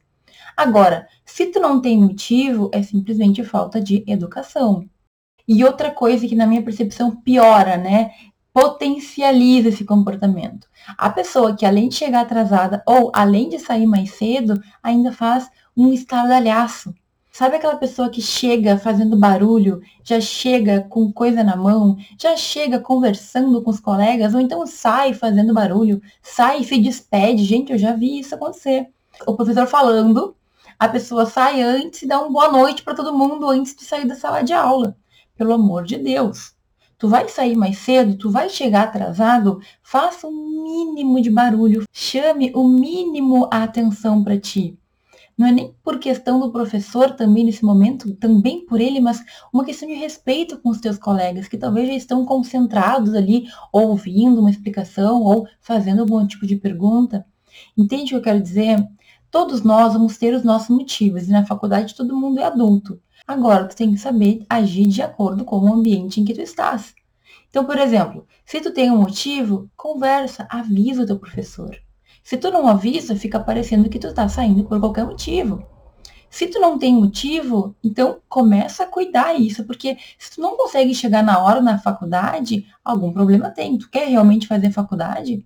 Agora, 0.56 1.06
se 1.24 1.46
tu 1.46 1.60
não 1.60 1.80
tem 1.80 1.98
motivo, 1.98 2.70
é 2.72 2.82
simplesmente 2.82 3.44
falta 3.44 3.80
de 3.80 4.02
educação. 4.06 4.88
E 5.46 5.62
outra 5.62 5.90
coisa 5.90 6.26
que 6.26 6.34
na 6.34 6.46
minha 6.46 6.62
percepção 6.62 7.14
piora, 7.14 7.76
né? 7.76 8.10
Potencializa 8.56 9.68
esse 9.68 9.84
comportamento. 9.84 10.66
A 10.96 11.10
pessoa 11.10 11.54
que 11.54 11.66
além 11.66 11.90
de 11.90 11.96
chegar 11.96 12.22
atrasada 12.22 12.82
ou 12.86 13.12
além 13.14 13.50
de 13.50 13.58
sair 13.58 13.86
mais 13.86 14.12
cedo, 14.12 14.58
ainda 14.82 15.12
faz 15.12 15.46
um 15.76 15.92
estardalhaço. 15.92 16.94
Sabe 17.30 17.56
aquela 17.56 17.76
pessoa 17.76 18.08
que 18.08 18.22
chega 18.22 18.78
fazendo 18.78 19.14
barulho, 19.14 19.82
já 20.02 20.22
chega 20.22 20.80
com 20.88 21.12
coisa 21.12 21.44
na 21.44 21.54
mão, 21.54 21.98
já 22.18 22.34
chega 22.34 22.80
conversando 22.80 23.60
com 23.60 23.70
os 23.70 23.78
colegas, 23.78 24.32
ou 24.32 24.40
então 24.40 24.66
sai 24.66 25.12
fazendo 25.12 25.52
barulho, 25.52 26.00
sai 26.22 26.60
e 26.60 26.64
se 26.64 26.78
despede. 26.78 27.44
Gente, 27.44 27.72
eu 27.72 27.78
já 27.78 27.92
vi 27.92 28.20
isso 28.20 28.34
acontecer. 28.34 28.88
O 29.26 29.36
professor 29.36 29.66
falando, 29.66 30.34
a 30.78 30.88
pessoa 30.88 31.26
sai 31.26 31.60
antes 31.60 32.00
e 32.00 32.08
dá 32.08 32.18
uma 32.20 32.30
boa 32.30 32.50
noite 32.50 32.82
para 32.82 32.94
todo 32.94 33.12
mundo 33.12 33.50
antes 33.50 33.76
de 33.76 33.84
sair 33.84 34.06
da 34.06 34.14
sala 34.16 34.40
de 34.40 34.54
aula 34.54 34.96
pelo 35.36 35.52
amor 35.52 35.84
de 35.84 35.98
Deus. 35.98 36.55
Tu 36.98 37.08
vai 37.08 37.28
sair 37.28 37.54
mais 37.54 37.76
cedo, 37.78 38.16
tu 38.16 38.30
vai 38.30 38.48
chegar 38.48 38.84
atrasado, 38.84 39.60
faça 39.82 40.26
o 40.26 40.30
um 40.30 40.62
mínimo 40.62 41.20
de 41.20 41.30
barulho, 41.30 41.84
chame 41.92 42.50
o 42.54 42.66
mínimo 42.66 43.48
a 43.52 43.64
atenção 43.64 44.24
para 44.24 44.40
ti. 44.40 44.78
Não 45.36 45.46
é 45.46 45.52
nem 45.52 45.74
por 45.84 45.98
questão 45.98 46.40
do 46.40 46.50
professor 46.50 47.10
também 47.10 47.44
nesse 47.44 47.62
momento, 47.62 48.14
também 48.14 48.64
por 48.64 48.80
ele, 48.80 48.98
mas 48.98 49.22
uma 49.52 49.66
questão 49.66 49.86
de 49.86 49.94
respeito 49.94 50.58
com 50.58 50.70
os 50.70 50.80
teus 50.80 50.96
colegas, 50.96 51.46
que 51.46 51.58
talvez 51.58 51.88
já 51.88 51.94
estão 51.94 52.24
concentrados 52.24 53.12
ali, 53.14 53.46
ouvindo 53.70 54.40
uma 54.40 54.50
explicação 54.50 55.22
ou 55.22 55.46
fazendo 55.60 56.00
algum 56.00 56.26
tipo 56.26 56.46
de 56.46 56.56
pergunta. 56.56 57.26
Entende 57.76 58.04
o 58.04 58.08
que 58.08 58.14
eu 58.14 58.22
quero 58.22 58.40
dizer? 58.40 58.82
Todos 59.30 59.60
nós 59.62 59.92
vamos 59.92 60.16
ter 60.16 60.32
os 60.34 60.42
nossos 60.42 60.70
motivos, 60.70 61.28
e 61.28 61.30
na 61.30 61.44
faculdade 61.44 61.94
todo 61.94 62.16
mundo 62.16 62.40
é 62.40 62.44
adulto. 62.44 62.98
Agora, 63.26 63.66
tu 63.66 63.74
tem 63.74 63.92
que 63.92 63.98
saber 63.98 64.46
agir 64.48 64.86
de 64.86 65.02
acordo 65.02 65.44
com 65.44 65.58
o 65.58 65.72
ambiente 65.72 66.20
em 66.20 66.24
que 66.24 66.32
tu 66.32 66.40
estás. 66.40 66.94
Então, 67.50 67.64
por 67.64 67.76
exemplo, 67.78 68.26
se 68.44 68.60
tu 68.60 68.72
tem 68.72 68.90
um 68.90 68.98
motivo, 68.98 69.68
conversa, 69.76 70.46
avisa 70.48 71.02
o 71.02 71.06
teu 71.06 71.18
professor. 71.18 71.76
Se 72.22 72.36
tu 72.36 72.50
não 72.50 72.68
avisa, 72.68 73.16
fica 73.16 73.40
parecendo 73.40 73.88
que 73.88 73.98
tu 73.98 74.14
tá 74.14 74.28
saindo 74.28 74.64
por 74.64 74.78
qualquer 74.78 75.04
motivo. 75.04 75.64
Se 76.30 76.46
tu 76.46 76.60
não 76.60 76.78
tem 76.78 76.94
motivo, 76.94 77.74
então 77.82 78.20
começa 78.28 78.84
a 78.84 78.86
cuidar 78.86 79.34
isso, 79.34 79.64
porque 79.64 79.96
se 80.18 80.36
tu 80.36 80.40
não 80.40 80.56
consegue 80.56 80.94
chegar 80.94 81.22
na 81.22 81.42
hora 81.42 81.60
na 81.60 81.78
faculdade, 81.78 82.66
algum 82.84 83.12
problema 83.12 83.50
tem. 83.50 83.78
Tu 83.78 83.88
quer 83.90 84.08
realmente 84.08 84.46
fazer 84.46 84.70
faculdade? 84.70 85.44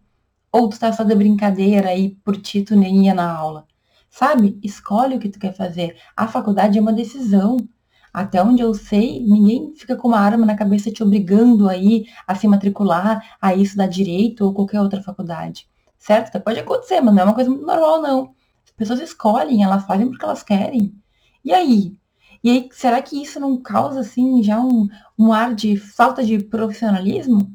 Ou 0.53 0.69
tu 0.69 0.79
tá 0.79 0.91
de 0.91 1.15
brincadeira 1.15 1.95
e 1.95 2.11
por 2.11 2.37
ti 2.37 2.63
tu 2.63 2.77
nem 2.77 3.07
ia 3.07 3.15
na 3.15 3.31
aula? 3.31 3.67
Sabe? 4.11 4.59
Escolhe 4.63 5.17
o 5.17 5.21
que 5.21 5.29
tu 5.29 5.39
quer 5.39 5.55
fazer. 5.55 5.97
A 6.17 6.27
faculdade 6.27 6.77
é 6.77 6.81
uma 6.81 6.93
decisão. 6.93 7.57
Até 8.13 8.43
onde 8.43 8.61
eu 8.61 8.75
sei, 8.75 9.21
ninguém 9.21 9.73
fica 9.77 9.97
com 9.97 10.09
uma 10.09 10.19
arma 10.19 10.45
na 10.45 10.57
cabeça 10.57 10.91
te 10.91 11.03
obrigando 11.03 11.69
aí 11.69 12.07
a 12.27 12.35
se 12.35 12.49
matricular, 12.49 13.37
a 13.41 13.55
isso 13.55 13.77
da 13.77 13.87
direito 13.87 14.45
ou 14.45 14.53
qualquer 14.53 14.81
outra 14.81 15.01
faculdade. 15.01 15.69
Certo? 15.97 16.29
Até 16.29 16.41
pode 16.41 16.59
acontecer, 16.59 17.01
mas 17.01 17.15
não 17.15 17.23
é 17.23 17.25
uma 17.25 17.35
coisa 17.35 17.49
muito 17.49 17.65
normal, 17.65 18.03
não. 18.03 18.35
As 18.65 18.73
pessoas 18.73 19.01
escolhem, 19.01 19.63
elas 19.63 19.85
fazem 19.87 20.09
porque 20.09 20.25
elas 20.25 20.43
querem. 20.43 20.93
E 21.45 21.53
aí? 21.53 21.97
E 22.43 22.51
aí, 22.51 22.69
será 22.73 23.01
que 23.01 23.23
isso 23.23 23.39
não 23.39 23.61
causa, 23.63 24.01
assim, 24.01 24.43
já 24.43 24.59
um, 24.61 24.89
um 25.19 25.33
ar 25.33 25.55
de 25.55 25.77
falta 25.77 26.25
de 26.25 26.39
profissionalismo? 26.39 27.53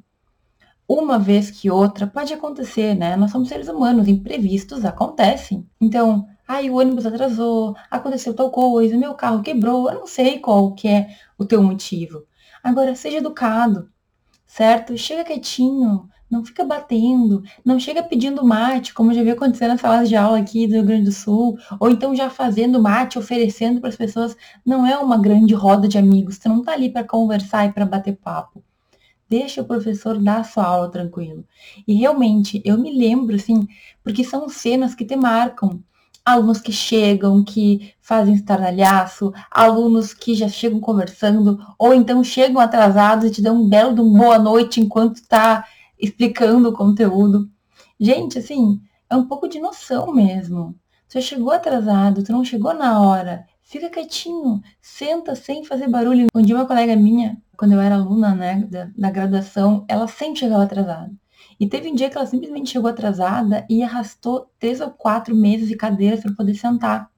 Uma 0.87 1.17
vez 1.19 1.49
que 1.49 1.69
outra 1.69 2.05
pode 2.07 2.31
acontecer, 2.33 2.95
né? 2.95 3.15
Nós 3.15 3.31
somos 3.31 3.49
seres 3.49 3.67
humanos, 3.67 4.07
imprevistos 4.07 4.85
acontecem. 4.85 5.67
Então, 5.81 6.27
ai, 6.47 6.69
o 6.69 6.75
ônibus 6.75 7.05
atrasou, 7.05 7.75
aconteceu 7.89 8.33
tal 8.33 8.51
coisa, 8.51 8.97
meu 8.97 9.13
carro 9.13 9.41
quebrou, 9.41 9.89
eu 9.89 9.99
não 9.99 10.07
sei 10.07 10.39
qual 10.39 10.73
que 10.73 10.87
é 10.87 11.09
o 11.37 11.45
teu 11.45 11.61
motivo. 11.61 12.23
Agora, 12.63 12.95
seja 12.95 13.17
educado, 13.17 13.89
certo? 14.45 14.97
Chega 14.97 15.23
quietinho, 15.23 16.09
não 16.29 16.43
fica 16.43 16.63
batendo, 16.63 17.43
não 17.63 17.79
chega 17.79 18.03
pedindo 18.03 18.45
mate, 18.45 18.93
como 18.93 19.13
já 19.13 19.23
vi 19.23 19.31
acontecer 19.31 19.67
nas 19.67 19.81
salas 19.81 20.09
de 20.09 20.15
aula 20.15 20.39
aqui 20.39 20.67
do 20.67 20.73
Rio 20.73 20.85
Grande 20.85 21.05
do 21.05 21.11
Sul, 21.11 21.57
ou 21.79 21.89
então 21.89 22.15
já 22.15 22.29
fazendo 22.29 22.81
mate, 22.81 23.19
oferecendo 23.19 23.79
para 23.79 23.89
as 23.89 23.95
pessoas. 23.95 24.35
Não 24.65 24.85
é 24.85 24.97
uma 24.97 25.17
grande 25.17 25.53
roda 25.53 25.87
de 25.87 25.97
amigos, 25.97 26.35
você 26.35 26.49
não 26.49 26.59
está 26.59 26.73
ali 26.73 26.89
para 26.89 27.03
conversar 27.03 27.67
e 27.67 27.73
para 27.73 27.85
bater 27.85 28.17
papo. 28.17 28.63
Deixa 29.29 29.61
o 29.61 29.65
professor 29.65 30.19
dar 30.21 30.41
a 30.41 30.43
sua 30.43 30.65
aula 30.65 30.91
tranquilo. 30.91 31.45
E 31.87 31.95
realmente, 31.95 32.61
eu 32.63 32.77
me 32.77 32.95
lembro, 32.95 33.35
assim, 33.35 33.67
porque 34.03 34.23
são 34.23 34.47
cenas 34.47 34.93
que 34.93 35.05
te 35.05 35.15
marcam 35.15 35.83
alunos 36.25 36.59
que 36.59 36.71
chegam, 36.71 37.43
que 37.43 37.93
fazem 38.01 38.33
estardalhaço, 38.33 39.31
alunos 39.51 40.13
que 40.13 40.33
já 40.33 40.49
chegam 40.49 40.79
conversando, 40.79 41.59
ou 41.77 41.93
então 41.93 42.23
chegam 42.23 42.59
atrasados 42.59 43.25
e 43.25 43.31
te 43.31 43.41
dão 43.41 43.61
um 43.61 43.69
belo 43.69 43.93
de 43.93 44.01
um 44.01 44.11
boa 44.11 44.39
noite 44.39 44.81
enquanto 44.81 45.17
está 45.17 45.65
explicando 45.99 46.69
o 46.69 46.73
conteúdo. 46.73 47.47
Gente, 47.99 48.39
assim, 48.39 48.81
é 49.09 49.15
um 49.15 49.27
pouco 49.27 49.47
de 49.47 49.59
noção 49.59 50.11
mesmo. 50.13 50.75
Você 51.07 51.21
chegou 51.21 51.51
atrasado, 51.51 52.23
tu 52.23 52.31
não 52.31 52.43
chegou 52.43 52.73
na 52.73 52.99
hora, 52.99 53.45
fica 53.61 53.89
quietinho, 53.89 54.61
senta 54.81 55.35
sem 55.35 55.63
fazer 55.63 55.87
barulho. 55.87 56.27
Um 56.33 56.41
dia 56.41 56.55
uma 56.55 56.65
colega 56.65 56.95
minha, 56.95 57.37
quando 57.55 57.73
eu 57.73 57.79
era 57.79 57.95
aluna, 57.95 58.33
né, 58.33 58.67
da, 58.69 58.89
da 58.97 59.11
graduação, 59.11 59.85
ela 59.87 60.07
sempre 60.07 60.39
chegava 60.39 60.63
atrasada. 60.63 61.11
E 61.59 61.67
teve 61.67 61.89
um 61.89 61.95
dia 61.95 62.09
que 62.09 62.17
ela 62.17 62.25
simplesmente 62.25 62.71
chegou 62.71 62.89
atrasada 62.89 63.65
e 63.69 63.81
arrastou 63.81 64.49
três 64.59 64.81
ou 64.81 64.89
quatro 64.89 65.35
mesas 65.35 65.69
e 65.69 65.75
cadeiras 65.75 66.21
para 66.21 66.33
poder 66.33 66.55
sentar. 66.55 67.09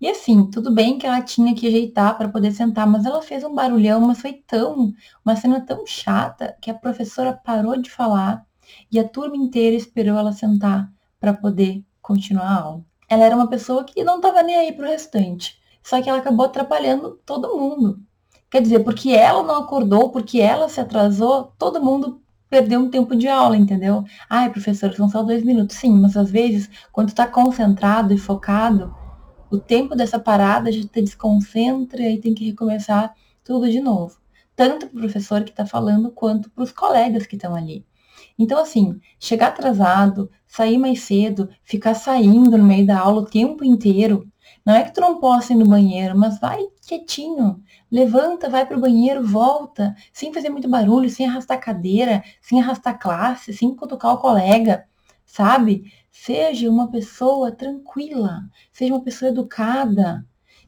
E 0.00 0.08
assim, 0.08 0.50
tudo 0.50 0.72
bem 0.72 0.98
que 0.98 1.06
ela 1.06 1.22
tinha 1.22 1.54
que 1.54 1.68
ajeitar 1.68 2.18
para 2.18 2.28
poder 2.28 2.50
sentar, 2.50 2.88
mas 2.88 3.04
ela 3.04 3.22
fez 3.22 3.44
um 3.44 3.54
barulhão, 3.54 4.00
mas 4.00 4.20
foi 4.20 4.32
tão, 4.32 4.92
uma 5.24 5.36
cena 5.36 5.60
tão 5.60 5.86
chata 5.86 6.56
que 6.60 6.68
a 6.68 6.74
professora 6.74 7.32
parou 7.32 7.80
de 7.80 7.88
falar 7.88 8.44
e 8.90 8.98
a 8.98 9.08
turma 9.08 9.36
inteira 9.36 9.76
esperou 9.76 10.18
ela 10.18 10.32
sentar 10.32 10.90
para 11.20 11.32
poder 11.32 11.84
continuar 12.00 12.46
a 12.46 12.60
aula. 12.62 12.84
Ela 13.08 13.24
era 13.26 13.36
uma 13.36 13.48
pessoa 13.48 13.84
que 13.84 14.02
não 14.02 14.16
estava 14.16 14.42
nem 14.42 14.56
aí 14.56 14.72
pro 14.72 14.88
restante, 14.88 15.56
só 15.84 16.02
que 16.02 16.08
ela 16.08 16.18
acabou 16.18 16.46
atrapalhando 16.46 17.20
todo 17.24 17.56
mundo. 17.56 18.00
Quer 18.50 18.60
dizer, 18.60 18.80
porque 18.80 19.10
ela 19.12 19.44
não 19.44 19.56
acordou, 19.56 20.10
porque 20.10 20.40
ela 20.40 20.68
se 20.68 20.80
atrasou, 20.80 21.52
todo 21.56 21.80
mundo 21.80 22.20
perder 22.52 22.76
um 22.76 22.90
tempo 22.90 23.16
de 23.16 23.26
aula, 23.28 23.56
entendeu? 23.56 24.04
Ai, 24.28 24.50
professor, 24.50 24.92
são 24.92 25.08
só 25.08 25.22
dois 25.22 25.42
minutos. 25.42 25.74
Sim, 25.74 25.98
mas 25.98 26.18
às 26.18 26.30
vezes, 26.30 26.68
quando 26.92 27.08
está 27.08 27.26
concentrado 27.26 28.12
e 28.12 28.18
focado, 28.18 28.94
o 29.50 29.58
tempo 29.58 29.96
dessa 29.96 30.18
parada 30.18 30.70
já 30.70 30.82
te 30.82 31.00
desconcentra 31.00 32.02
e 32.02 32.20
tem 32.20 32.34
que 32.34 32.44
recomeçar 32.44 33.14
tudo 33.42 33.70
de 33.70 33.80
novo. 33.80 34.18
Tanto 34.54 34.86
para 34.86 34.98
o 34.98 35.00
professor 35.00 35.42
que 35.44 35.50
está 35.50 35.64
falando, 35.64 36.12
quanto 36.12 36.50
para 36.50 36.62
os 36.62 36.70
colegas 36.70 37.26
que 37.26 37.36
estão 37.36 37.54
ali. 37.54 37.86
Então, 38.38 38.60
assim, 38.60 39.00
chegar 39.18 39.48
atrasado, 39.48 40.30
sair 40.46 40.76
mais 40.76 41.00
cedo, 41.00 41.48
ficar 41.64 41.94
saindo 41.94 42.58
no 42.58 42.64
meio 42.64 42.86
da 42.86 42.98
aula 42.98 43.22
o 43.22 43.26
tempo 43.26 43.64
inteiro, 43.64 44.30
não 44.64 44.74
é 44.74 44.84
que 44.84 44.92
tu 44.94 45.00
não 45.00 45.18
possa 45.18 45.52
ir 45.52 45.56
no 45.56 45.66
banheiro, 45.66 46.16
mas 46.16 46.38
vai 46.38 46.60
quietinho. 46.86 47.62
Levanta, 47.90 48.48
vai 48.48 48.64
pro 48.66 48.80
banheiro, 48.80 49.26
volta, 49.26 49.94
sem 50.12 50.32
fazer 50.32 50.50
muito 50.50 50.68
barulho, 50.68 51.10
sem 51.10 51.26
arrastar 51.26 51.60
cadeira, 51.60 52.22
sem 52.40 52.60
arrastar 52.60 52.98
classe, 52.98 53.52
sem 53.52 53.74
cutucar 53.74 54.14
o 54.14 54.18
colega, 54.18 54.84
sabe? 55.26 55.92
Seja 56.10 56.70
uma 56.70 56.90
pessoa 56.90 57.50
tranquila, 57.50 58.42
seja 58.72 58.94
uma 58.94 59.02
pessoa 59.02 59.30
educada. 59.30 60.24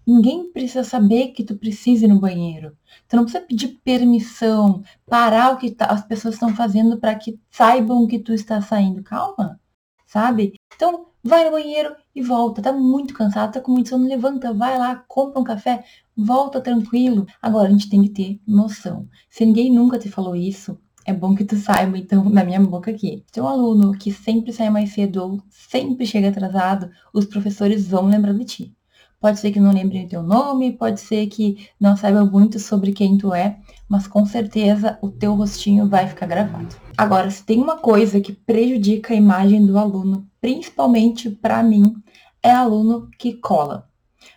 Ninguém 0.07 0.51
precisa 0.53 0.85
saber 0.85 1.29
que 1.29 1.45
tu 1.45 1.57
precisa 1.57 2.05
ir 2.05 2.09
no 2.09 2.21
banheiro. 2.21 2.77
Tu 3.09 3.17
não 3.17 3.25
precisa 3.25 3.45
pedir 3.45 3.81
permissão, 3.85 4.83
parar 5.07 5.55
o 5.55 5.59
que 5.59 5.71
tá, 5.71 5.87
as 5.87 6.05
pessoas 6.07 6.35
estão 6.35 6.55
fazendo 6.55 6.99
para 6.99 7.15
que 7.15 7.39
saibam 7.51 8.07
que 8.07 8.19
tu 8.19 8.35
está 8.35 8.61
saindo. 8.61 9.03
Calma, 9.03 9.61
sabe? 10.07 10.55
Então, 10.75 11.07
vai 11.25 11.45
no 11.45 11.51
banheiro 11.51 11.97
e 12.15 12.23
volta. 12.23 12.61
Tá 12.61 12.73
muito 12.73 13.15
cansado, 13.15 13.55
tá 13.55 13.61
com 13.61 13.73
muito 13.73 13.89
sono, 13.89 14.07
levanta, 14.07 14.53
vai 14.53 14.79
lá, 14.79 14.97
compra 15.09 15.41
um 15.41 15.45
café, 15.45 15.85
volta 16.17 16.61
tranquilo. 16.61 17.27
Agora, 17.41 17.69
a 17.69 17.71
gente 17.71 17.89
tem 17.89 18.03
que 18.03 18.11
ter 18.11 18.41
noção. 18.47 19.09
Se 19.31 19.45
ninguém 19.47 19.73
nunca 19.73 19.99
te 19.99 20.11
falou 20.11 20.37
isso, 20.37 20.79
é 21.07 21.13
bom 21.13 21.35
que 21.35 21.45
tu 21.45 21.57
saiba, 21.57 21.97
então, 21.99 22.25
na 22.29 22.45
minha 22.45 22.61
boca 22.61 22.91
aqui. 22.91 23.25
Se 23.33 23.41
um 23.41 23.49
aluno 23.49 23.97
que 23.99 24.13
sempre 24.13 24.53
sai 24.53 24.69
mais 24.71 24.93
cedo 24.93 25.23
ou 25.23 25.43
sempre 25.51 26.07
chega 26.07 26.29
atrasado, 26.29 26.91
os 27.13 27.25
professores 27.25 27.89
vão 27.89 28.07
lembrar 28.07 28.35
de 28.35 28.45
ti. 28.45 28.77
Pode 29.25 29.41
ser 29.41 29.53
que 29.53 29.59
não 29.59 29.73
lembrem 29.73 30.05
o 30.05 30.09
teu 30.11 30.23
nome, 30.23 30.73
pode 30.73 31.01
ser 31.01 31.27
que 31.29 31.67
não 31.81 31.97
saibam 31.97 32.31
muito 32.31 32.59
sobre 32.59 32.93
quem 32.93 33.17
tu 33.17 33.33
é, 33.33 33.57
mas 33.89 34.07
com 34.07 34.27
certeza 34.27 34.99
o 35.01 35.11
teu 35.11 35.35
rostinho 35.35 35.89
vai 35.89 36.07
ficar 36.07 36.27
gravado. 36.27 36.77
Agora, 36.95 37.31
se 37.31 37.43
tem 37.43 37.59
uma 37.59 37.79
coisa 37.79 38.21
que 38.21 38.35
prejudica 38.35 39.15
a 39.15 39.17
imagem 39.17 39.65
do 39.65 39.79
aluno, 39.79 40.29
principalmente 40.43 41.31
para 41.31 41.63
mim, 41.63 41.97
é 42.43 42.51
aluno 42.51 43.09
que 43.19 43.33
cola. 43.33 43.89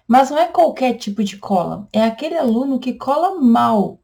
Mas 0.08 0.30
não 0.30 0.38
é 0.38 0.48
qualquer 0.48 0.94
tipo 0.94 1.22
de 1.22 1.36
cola, 1.36 1.90
é 1.92 2.04
aquele 2.04 2.38
aluno 2.38 2.80
que 2.80 2.94
cola 2.94 3.42
mal, 3.42 4.00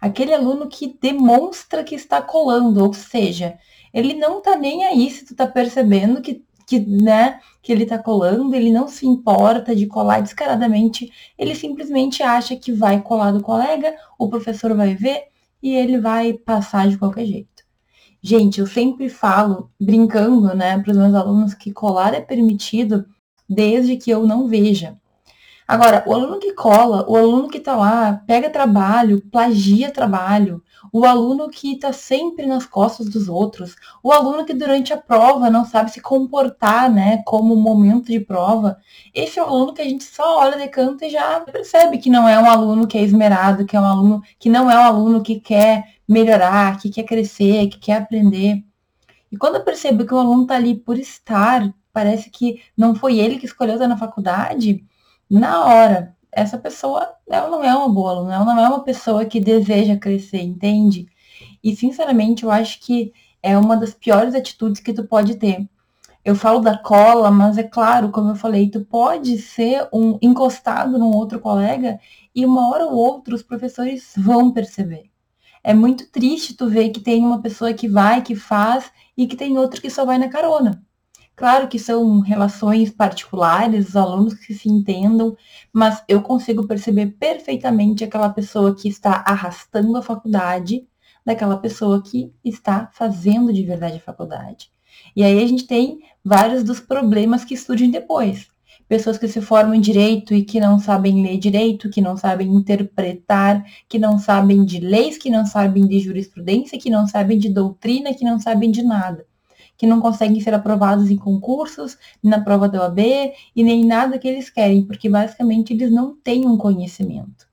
aquele 0.00 0.32
aluno 0.32 0.68
que 0.68 0.96
demonstra 1.02 1.82
que 1.82 1.96
está 1.96 2.22
colando, 2.22 2.84
ou 2.84 2.94
seja, 2.94 3.58
ele 3.92 4.14
não 4.14 4.40
tá 4.40 4.54
nem 4.54 4.84
aí 4.84 5.10
se 5.10 5.24
tu 5.24 5.34
tá 5.34 5.48
percebendo 5.48 6.22
que 6.22 6.44
que, 6.68 6.78
né, 6.78 7.40
que 7.62 7.72
ele 7.72 7.84
está 7.84 7.98
colando, 7.98 8.54
ele 8.54 8.70
não 8.70 8.86
se 8.86 9.06
importa 9.06 9.74
de 9.74 9.86
colar 9.86 10.20
descaradamente, 10.20 11.10
ele 11.38 11.54
simplesmente 11.54 12.22
acha 12.22 12.54
que 12.54 12.70
vai 12.70 13.00
colar 13.00 13.32
do 13.32 13.42
colega, 13.42 13.96
o 14.18 14.28
professor 14.28 14.76
vai 14.76 14.94
ver 14.94 15.28
e 15.62 15.74
ele 15.74 15.98
vai 15.98 16.34
passar 16.34 16.86
de 16.86 16.98
qualquer 16.98 17.24
jeito. 17.24 17.64
Gente, 18.20 18.60
eu 18.60 18.66
sempre 18.66 19.08
falo, 19.08 19.70
brincando, 19.80 20.54
né, 20.54 20.78
para 20.78 20.90
os 20.90 20.98
meus 20.98 21.14
alunos, 21.14 21.54
que 21.54 21.72
colar 21.72 22.12
é 22.12 22.20
permitido 22.20 23.06
desde 23.48 23.96
que 23.96 24.10
eu 24.10 24.26
não 24.26 24.46
veja. 24.46 24.98
Agora, 25.68 26.02
o 26.06 26.14
aluno 26.14 26.38
que 26.38 26.54
cola, 26.54 27.04
o 27.06 27.14
aluno 27.14 27.46
que 27.46 27.58
está 27.58 27.76
lá, 27.76 28.22
pega 28.26 28.48
trabalho, 28.48 29.20
plagia 29.30 29.90
trabalho, 29.90 30.62
o 30.90 31.04
aluno 31.04 31.50
que 31.50 31.74
está 31.74 31.92
sempre 31.92 32.46
nas 32.46 32.64
costas 32.64 33.06
dos 33.10 33.28
outros, 33.28 33.76
o 34.02 34.10
aluno 34.10 34.46
que 34.46 34.54
durante 34.54 34.94
a 34.94 34.96
prova 34.96 35.50
não 35.50 35.66
sabe 35.66 35.90
se 35.90 36.00
comportar, 36.00 36.90
né, 36.90 37.22
como 37.26 37.54
momento 37.54 38.06
de 38.06 38.18
prova, 38.18 38.78
esse 39.14 39.38
é 39.38 39.42
o 39.42 39.46
aluno 39.46 39.74
que 39.74 39.82
a 39.82 39.84
gente 39.84 40.04
só 40.04 40.38
olha 40.38 40.56
de 40.56 40.68
canto 40.68 41.04
e 41.04 41.10
já 41.10 41.40
percebe 41.40 41.98
que 41.98 42.08
não 42.08 42.26
é 42.26 42.40
um 42.40 42.50
aluno 42.50 42.86
que 42.86 42.96
é 42.96 43.02
esmerado, 43.02 43.66
que 43.66 43.76
é 43.76 43.80
um 43.80 43.84
aluno 43.84 44.22
que 44.38 44.48
não 44.48 44.70
é 44.70 44.74
um 44.78 44.84
aluno 44.84 45.22
que 45.22 45.38
quer 45.38 45.84
melhorar, 46.08 46.78
que 46.78 46.88
quer 46.88 47.02
crescer, 47.02 47.68
que 47.68 47.78
quer 47.78 47.98
aprender. 47.98 48.64
E 49.30 49.36
quando 49.36 49.56
eu 49.56 49.64
percebo 49.64 50.06
que 50.06 50.14
o 50.14 50.18
aluno 50.18 50.42
está 50.44 50.54
ali 50.56 50.74
por 50.74 50.98
estar, 50.98 51.70
parece 51.92 52.30
que 52.30 52.62
não 52.74 52.94
foi 52.94 53.18
ele 53.18 53.36
que 53.38 53.44
escolheu 53.44 53.74
estar 53.74 53.86
na 53.86 53.98
faculdade, 53.98 54.82
na 55.30 55.64
hora, 55.64 56.16
essa 56.32 56.58
pessoa, 56.58 57.14
ela 57.28 57.48
não 57.48 57.62
é 57.64 57.74
uma 57.74 57.88
boa 57.88 58.10
aluna, 58.10 58.34
ela 58.34 58.44
não 58.44 58.58
é 58.58 58.68
uma 58.68 58.84
pessoa 58.84 59.24
que 59.24 59.40
deseja 59.40 59.96
crescer, 59.96 60.40
entende? 60.42 61.06
E, 61.62 61.74
sinceramente, 61.74 62.44
eu 62.44 62.50
acho 62.50 62.80
que 62.80 63.12
é 63.42 63.56
uma 63.56 63.76
das 63.76 63.94
piores 63.94 64.34
atitudes 64.34 64.80
que 64.80 64.92
tu 64.92 65.04
pode 65.04 65.36
ter. 65.36 65.68
Eu 66.24 66.34
falo 66.34 66.60
da 66.60 66.76
cola, 66.76 67.30
mas 67.30 67.56
é 67.58 67.62
claro, 67.62 68.10
como 68.10 68.30
eu 68.30 68.36
falei, 68.36 68.70
tu 68.70 68.84
pode 68.84 69.38
ser 69.38 69.88
um 69.92 70.18
encostado 70.20 70.98
num 70.98 71.14
outro 71.14 71.40
colega 71.40 71.98
e 72.34 72.44
uma 72.44 72.68
hora 72.70 72.86
ou 72.86 72.94
outra 72.94 73.34
os 73.34 73.42
professores 73.42 74.12
vão 74.16 74.50
perceber. 74.52 75.10
É 75.62 75.74
muito 75.74 76.10
triste 76.10 76.54
tu 76.54 76.68
ver 76.68 76.90
que 76.90 77.00
tem 77.00 77.24
uma 77.24 77.40
pessoa 77.42 77.72
que 77.72 77.88
vai, 77.88 78.22
que 78.22 78.34
faz, 78.34 78.90
e 79.16 79.26
que 79.26 79.36
tem 79.36 79.58
outro 79.58 79.80
que 79.80 79.90
só 79.90 80.04
vai 80.04 80.16
na 80.16 80.28
carona. 80.28 80.80
Claro 81.38 81.68
que 81.68 81.78
são 81.78 82.18
relações 82.18 82.90
particulares, 82.90 83.90
os 83.90 83.96
alunos 83.96 84.34
que 84.34 84.52
se 84.52 84.68
entendam, 84.68 85.36
mas 85.72 86.02
eu 86.08 86.20
consigo 86.20 86.66
perceber 86.66 87.12
perfeitamente 87.12 88.02
aquela 88.02 88.28
pessoa 88.28 88.74
que 88.74 88.88
está 88.88 89.22
arrastando 89.24 89.96
a 89.96 90.02
faculdade 90.02 90.84
daquela 91.24 91.56
pessoa 91.56 92.02
que 92.02 92.34
está 92.44 92.90
fazendo 92.92 93.52
de 93.52 93.62
verdade 93.62 93.98
a 93.98 94.00
faculdade. 94.00 94.72
E 95.14 95.22
aí 95.22 95.40
a 95.40 95.46
gente 95.46 95.64
tem 95.64 96.00
vários 96.24 96.64
dos 96.64 96.80
problemas 96.80 97.44
que 97.44 97.56
surgem 97.56 97.88
depois. 97.88 98.48
Pessoas 98.88 99.16
que 99.16 99.28
se 99.28 99.40
formam 99.40 99.76
em 99.76 99.80
direito 99.80 100.34
e 100.34 100.42
que 100.42 100.58
não 100.58 100.80
sabem 100.80 101.22
ler 101.22 101.38
direito, 101.38 101.88
que 101.88 102.00
não 102.00 102.16
sabem 102.16 102.52
interpretar, 102.52 103.64
que 103.88 103.96
não 103.96 104.18
sabem 104.18 104.64
de 104.64 104.80
leis, 104.80 105.16
que 105.16 105.30
não 105.30 105.46
sabem 105.46 105.86
de 105.86 106.00
jurisprudência, 106.00 106.80
que 106.80 106.90
não 106.90 107.06
sabem 107.06 107.38
de 107.38 107.48
doutrina, 107.48 108.12
que 108.12 108.24
não 108.24 108.40
sabem 108.40 108.72
de 108.72 108.82
nada. 108.82 109.24
Que 109.78 109.86
não 109.86 110.00
conseguem 110.00 110.40
ser 110.40 110.52
aprovados 110.52 111.10
em 111.10 111.16
concursos, 111.16 111.96
na 112.22 112.40
prova 112.40 112.68
da 112.68 112.82
OAB 112.82 112.98
e 113.56 113.64
nem 113.64 113.86
nada 113.86 114.18
que 114.18 114.28
eles 114.28 114.50
querem, 114.50 114.84
porque 114.84 115.08
basicamente 115.08 115.72
eles 115.72 115.90
não 115.90 116.14
têm 116.14 116.46
um 116.46 116.58
conhecimento. 116.58 117.48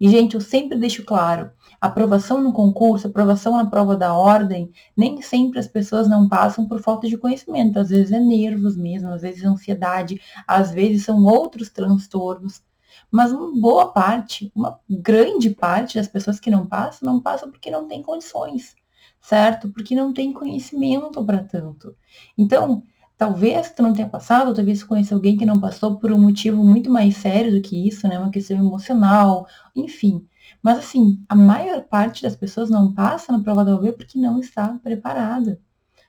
E, 0.00 0.08
gente, 0.08 0.34
eu 0.34 0.40
sempre 0.40 0.78
deixo 0.78 1.04
claro, 1.04 1.50
aprovação 1.80 2.42
no 2.42 2.52
concurso, 2.52 3.06
aprovação 3.06 3.56
na 3.56 3.66
prova 3.66 3.96
da 3.96 4.14
ordem, 4.14 4.70
nem 4.96 5.20
sempre 5.22 5.58
as 5.58 5.66
pessoas 5.66 6.08
não 6.08 6.28
passam 6.28 6.66
por 6.66 6.80
falta 6.80 7.06
de 7.06 7.18
conhecimento. 7.18 7.78
Às 7.78 7.90
vezes 7.90 8.10
é 8.12 8.18
nervos 8.18 8.76
mesmo, 8.76 9.10
às 9.10 9.22
vezes 9.22 9.42
é 9.42 9.46
ansiedade, 9.46 10.20
às 10.46 10.70
vezes 10.72 11.04
são 11.04 11.22
outros 11.24 11.70
transtornos. 11.70 12.62
Mas 13.10 13.32
uma 13.32 13.52
boa 13.60 13.92
parte, 13.92 14.50
uma 14.54 14.80
grande 14.88 15.50
parte 15.50 15.96
das 15.96 16.08
pessoas 16.08 16.40
que 16.40 16.50
não 16.50 16.66
passam, 16.66 17.12
não 17.12 17.20
passam 17.20 17.50
porque 17.50 17.70
não 17.70 17.86
tem 17.86 18.02
condições, 18.02 18.74
certo? 19.20 19.70
Porque 19.70 19.94
não 19.94 20.12
tem 20.12 20.32
conhecimento 20.32 21.24
para 21.24 21.44
tanto. 21.44 21.96
Então, 22.36 22.82
talvez 23.16 23.70
tu 23.70 23.82
não 23.82 23.92
tenha 23.92 24.08
passado, 24.08 24.54
talvez 24.54 24.80
tu 24.80 24.86
conheça 24.88 25.14
alguém 25.14 25.36
que 25.36 25.44
não 25.44 25.60
passou 25.60 25.98
por 25.98 26.12
um 26.12 26.18
motivo 26.18 26.64
muito 26.64 26.90
mais 26.90 27.16
sério 27.16 27.52
do 27.52 27.60
que 27.60 27.86
isso, 27.86 28.08
né? 28.08 28.18
Uma 28.18 28.30
questão 28.30 28.56
emocional, 28.56 29.46
enfim. 29.76 30.26
Mas 30.62 30.78
assim, 30.78 31.22
a 31.28 31.34
maior 31.34 31.82
parte 31.84 32.22
das 32.22 32.34
pessoas 32.34 32.70
não 32.70 32.92
passa 32.92 33.32
na 33.32 33.40
prova 33.40 33.64
da 33.64 33.74
OAB 33.74 33.92
porque 33.92 34.18
não 34.18 34.40
está 34.40 34.78
preparada, 34.82 35.60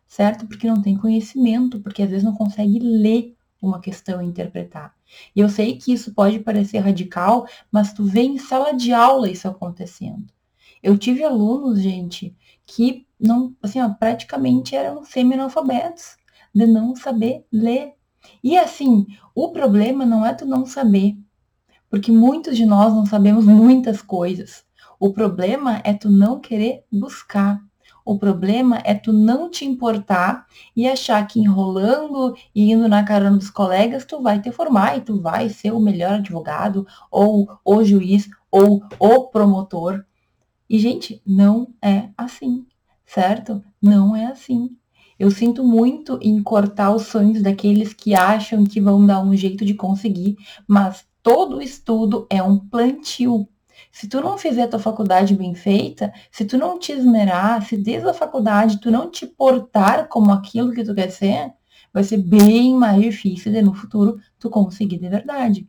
certo? 0.07 0.47
Porque 0.47 0.67
não 0.67 0.81
tem 0.81 0.97
conhecimento, 0.97 1.79
porque 1.81 2.01
às 2.03 2.09
vezes 2.09 2.23
não 2.23 2.33
consegue 2.33 2.79
ler 2.79 3.35
uma 3.61 3.79
questão 3.79 4.21
e 4.21 4.25
interpretar. 4.25 4.93
E 5.35 5.39
eu 5.39 5.49
sei 5.49 5.77
que 5.77 5.93
isso 5.93 6.13
pode 6.13 6.39
parecer 6.39 6.79
radical, 6.79 7.45
mas 7.71 7.93
tu 7.93 8.03
vê 8.03 8.21
em 8.21 8.37
sala 8.37 8.73
de 8.73 8.93
aula 8.93 9.29
isso 9.29 9.47
acontecendo. 9.47 10.25
Eu 10.81 10.97
tive 10.97 11.23
alunos, 11.23 11.79
gente, 11.79 12.35
que 12.73 13.05
não, 13.19 13.53
assim, 13.61 13.81
ó, 13.81 13.89
praticamente 13.89 14.75
eram 14.75 15.03
semi-analfabetos, 15.03 16.15
de 16.55 16.65
não 16.65 16.95
saber 16.95 17.45
ler. 17.51 17.93
E 18.41 18.57
assim, 18.57 19.05
o 19.35 19.51
problema 19.51 20.05
não 20.05 20.25
é 20.25 20.33
tu 20.33 20.45
não 20.45 20.65
saber, 20.65 21.17
porque 21.89 22.11
muitos 22.11 22.55
de 22.55 22.65
nós 22.65 22.93
não 22.93 23.05
sabemos 23.05 23.45
muitas 23.45 24.01
coisas. 24.01 24.63
O 24.97 25.11
problema 25.11 25.81
é 25.83 25.93
tu 25.93 26.09
não 26.09 26.39
querer 26.39 26.85
buscar. 26.91 27.59
O 28.05 28.17
problema 28.17 28.81
é 28.85 28.93
tu 28.93 29.11
não 29.11 29.49
te 29.49 29.65
importar 29.65 30.45
e 30.75 30.87
achar 30.87 31.25
que 31.27 31.39
enrolando 31.39 32.33
e 32.55 32.71
indo 32.71 32.87
na 32.87 33.03
carona 33.03 33.37
dos 33.37 33.49
colegas, 33.49 34.05
tu 34.05 34.21
vai 34.21 34.41
te 34.41 34.51
formar 34.51 34.97
e 34.97 35.01
tu 35.01 35.21
vai 35.21 35.49
ser 35.49 35.71
o 35.71 35.79
melhor 35.79 36.13
advogado, 36.13 36.87
ou 37.11 37.47
o 37.65 37.83
juiz, 37.83 38.29
ou 38.49 38.81
o 38.97 39.27
promotor. 39.27 40.03
E, 40.71 40.79
gente, 40.79 41.21
não 41.27 41.67
é 41.81 42.11
assim, 42.17 42.65
certo? 43.05 43.61
Não 43.81 44.15
é 44.15 44.27
assim. 44.27 44.69
Eu 45.19 45.29
sinto 45.29 45.65
muito 45.65 46.17
em 46.21 46.41
cortar 46.41 46.95
os 46.95 47.07
sonhos 47.07 47.41
daqueles 47.41 47.93
que 47.93 48.15
acham 48.15 48.63
que 48.63 48.79
vão 48.79 49.05
dar 49.05 49.21
um 49.21 49.35
jeito 49.35 49.65
de 49.65 49.73
conseguir, 49.73 50.37
mas 50.65 51.05
todo 51.21 51.61
estudo 51.61 52.25
é 52.29 52.41
um 52.41 52.57
plantio. 52.57 53.49
Se 53.91 54.07
tu 54.07 54.21
não 54.21 54.37
fizer 54.37 54.63
a 54.63 54.67
tua 54.69 54.79
faculdade 54.79 55.35
bem 55.35 55.53
feita, 55.53 56.13
se 56.31 56.45
tu 56.45 56.57
não 56.57 56.79
te 56.79 56.93
esmerar, 56.93 57.67
se 57.67 57.75
desde 57.75 58.07
a 58.07 58.13
faculdade 58.13 58.79
tu 58.79 58.89
não 58.89 59.11
te 59.11 59.27
portar 59.27 60.07
como 60.07 60.31
aquilo 60.31 60.71
que 60.71 60.85
tu 60.85 60.95
quer 60.95 61.11
ser, 61.11 61.51
vai 61.93 62.05
ser 62.05 62.19
bem 62.19 62.73
mais 62.75 63.01
difícil 63.01 63.51
de 63.51 63.61
no 63.61 63.73
futuro 63.73 64.21
tu 64.39 64.49
conseguir 64.49 64.99
de 64.99 65.09
verdade. 65.09 65.67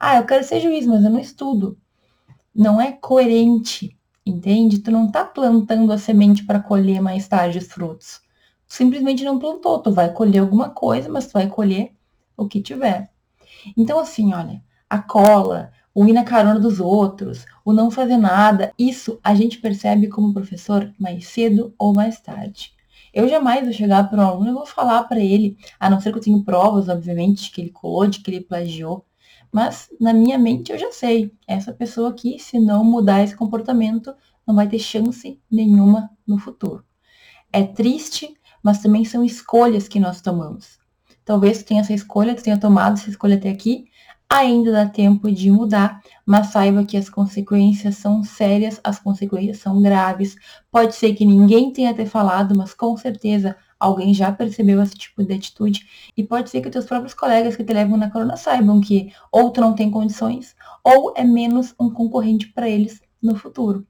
Ah, 0.00 0.16
eu 0.16 0.24
quero 0.24 0.44
ser 0.44 0.60
juiz, 0.60 0.86
mas 0.86 1.04
eu 1.04 1.10
não 1.10 1.20
estudo. 1.20 1.78
Não 2.54 2.80
é 2.80 2.90
coerente, 2.90 3.99
entende? 4.30 4.78
Tu 4.78 4.90
não 4.90 5.10
tá 5.10 5.24
plantando 5.24 5.92
a 5.92 5.98
semente 5.98 6.44
para 6.44 6.60
colher 6.60 7.00
mais 7.00 7.28
tarde 7.28 7.58
os 7.58 7.66
frutos. 7.66 8.20
Tu 8.66 8.74
simplesmente 8.74 9.24
não 9.24 9.38
plantou. 9.38 9.78
Tu 9.80 9.92
vai 9.92 10.12
colher 10.12 10.38
alguma 10.38 10.70
coisa, 10.70 11.08
mas 11.08 11.26
tu 11.26 11.32
vai 11.34 11.48
colher 11.48 11.92
o 12.36 12.48
que 12.48 12.60
tiver. 12.60 13.10
Então, 13.76 13.98
assim, 13.98 14.32
olha, 14.32 14.62
a 14.88 14.98
cola, 14.98 15.72
o 15.94 16.06
ir 16.06 16.12
na 16.12 16.24
carona 16.24 16.58
dos 16.58 16.80
outros, 16.80 17.46
o 17.64 17.72
não 17.72 17.90
fazer 17.90 18.16
nada, 18.16 18.72
isso 18.78 19.18
a 19.22 19.34
gente 19.34 19.58
percebe 19.58 20.08
como 20.08 20.32
professor 20.32 20.92
mais 20.98 21.26
cedo 21.26 21.74
ou 21.78 21.92
mais 21.92 22.20
tarde. 22.20 22.72
Eu 23.12 23.28
jamais 23.28 23.64
vou 23.64 23.72
chegar 23.72 24.08
para 24.08 24.22
um 24.24 24.28
aluno 24.28 24.50
e 24.50 24.54
vou 24.54 24.66
falar 24.66 25.02
para 25.04 25.20
ele, 25.20 25.56
a 25.78 25.90
não 25.90 26.00
ser 26.00 26.12
que 26.12 26.18
eu 26.18 26.22
tenha 26.22 26.42
provas, 26.44 26.88
obviamente, 26.88 27.44
de 27.44 27.50
que 27.50 27.60
ele 27.60 27.70
colou, 27.70 28.06
de 28.06 28.20
que 28.20 28.30
ele 28.30 28.40
plagiou, 28.40 29.04
mas 29.52 29.88
na 30.00 30.12
minha 30.12 30.38
mente 30.38 30.72
eu 30.72 30.78
já 30.78 30.92
sei, 30.92 31.32
essa 31.46 31.72
pessoa 31.72 32.10
aqui, 32.10 32.38
se 32.38 32.58
não 32.58 32.84
mudar 32.84 33.22
esse 33.22 33.36
comportamento, 33.36 34.14
não 34.46 34.54
vai 34.54 34.68
ter 34.68 34.78
chance 34.78 35.40
nenhuma 35.50 36.10
no 36.26 36.38
futuro. 36.38 36.84
É 37.52 37.62
triste, 37.62 38.34
mas 38.62 38.80
também 38.80 39.04
são 39.04 39.24
escolhas 39.24 39.88
que 39.88 39.98
nós 39.98 40.20
tomamos. 40.20 40.78
Talvez 41.24 41.58
tu 41.58 41.66
tenha 41.66 41.80
essa 41.80 41.92
escolha, 41.92 42.34
tu 42.34 42.42
tenha 42.42 42.58
tomado 42.58 42.94
essa 42.94 43.10
escolha 43.10 43.36
até 43.36 43.50
aqui, 43.50 43.86
ainda 44.28 44.70
dá 44.70 44.86
tempo 44.86 45.30
de 45.30 45.50
mudar, 45.50 46.00
mas 46.24 46.48
saiba 46.48 46.84
que 46.84 46.96
as 46.96 47.10
consequências 47.10 47.96
são 47.96 48.22
sérias, 48.22 48.80
as 48.84 49.00
consequências 49.00 49.58
são 49.58 49.82
graves. 49.82 50.36
Pode 50.70 50.94
ser 50.94 51.14
que 51.14 51.24
ninguém 51.24 51.72
tenha 51.72 51.92
te 51.92 52.06
falado, 52.06 52.56
mas 52.56 52.72
com 52.72 52.96
certeza 52.96 53.56
alguém 53.80 54.12
já 54.12 54.30
percebeu 54.30 54.80
esse 54.82 54.94
tipo 54.94 55.24
de 55.24 55.32
atitude. 55.32 55.88
E 56.16 56.22
pode 56.22 56.50
ser 56.50 56.60
que 56.60 56.70
teus 56.70 56.84
próprios 56.84 57.14
colegas 57.14 57.56
que 57.56 57.64
te 57.64 57.72
levam 57.72 57.96
na 57.96 58.10
corona 58.10 58.36
saibam 58.36 58.80
que 58.80 59.12
ou 59.32 59.50
tu 59.50 59.60
não 59.60 59.74
tem 59.74 59.90
condições, 59.90 60.54
ou 60.84 61.14
é 61.16 61.24
menos 61.24 61.74
um 61.80 61.90
concorrente 61.90 62.48
para 62.48 62.68
eles 62.68 63.00
no 63.22 63.34
futuro. 63.34 63.86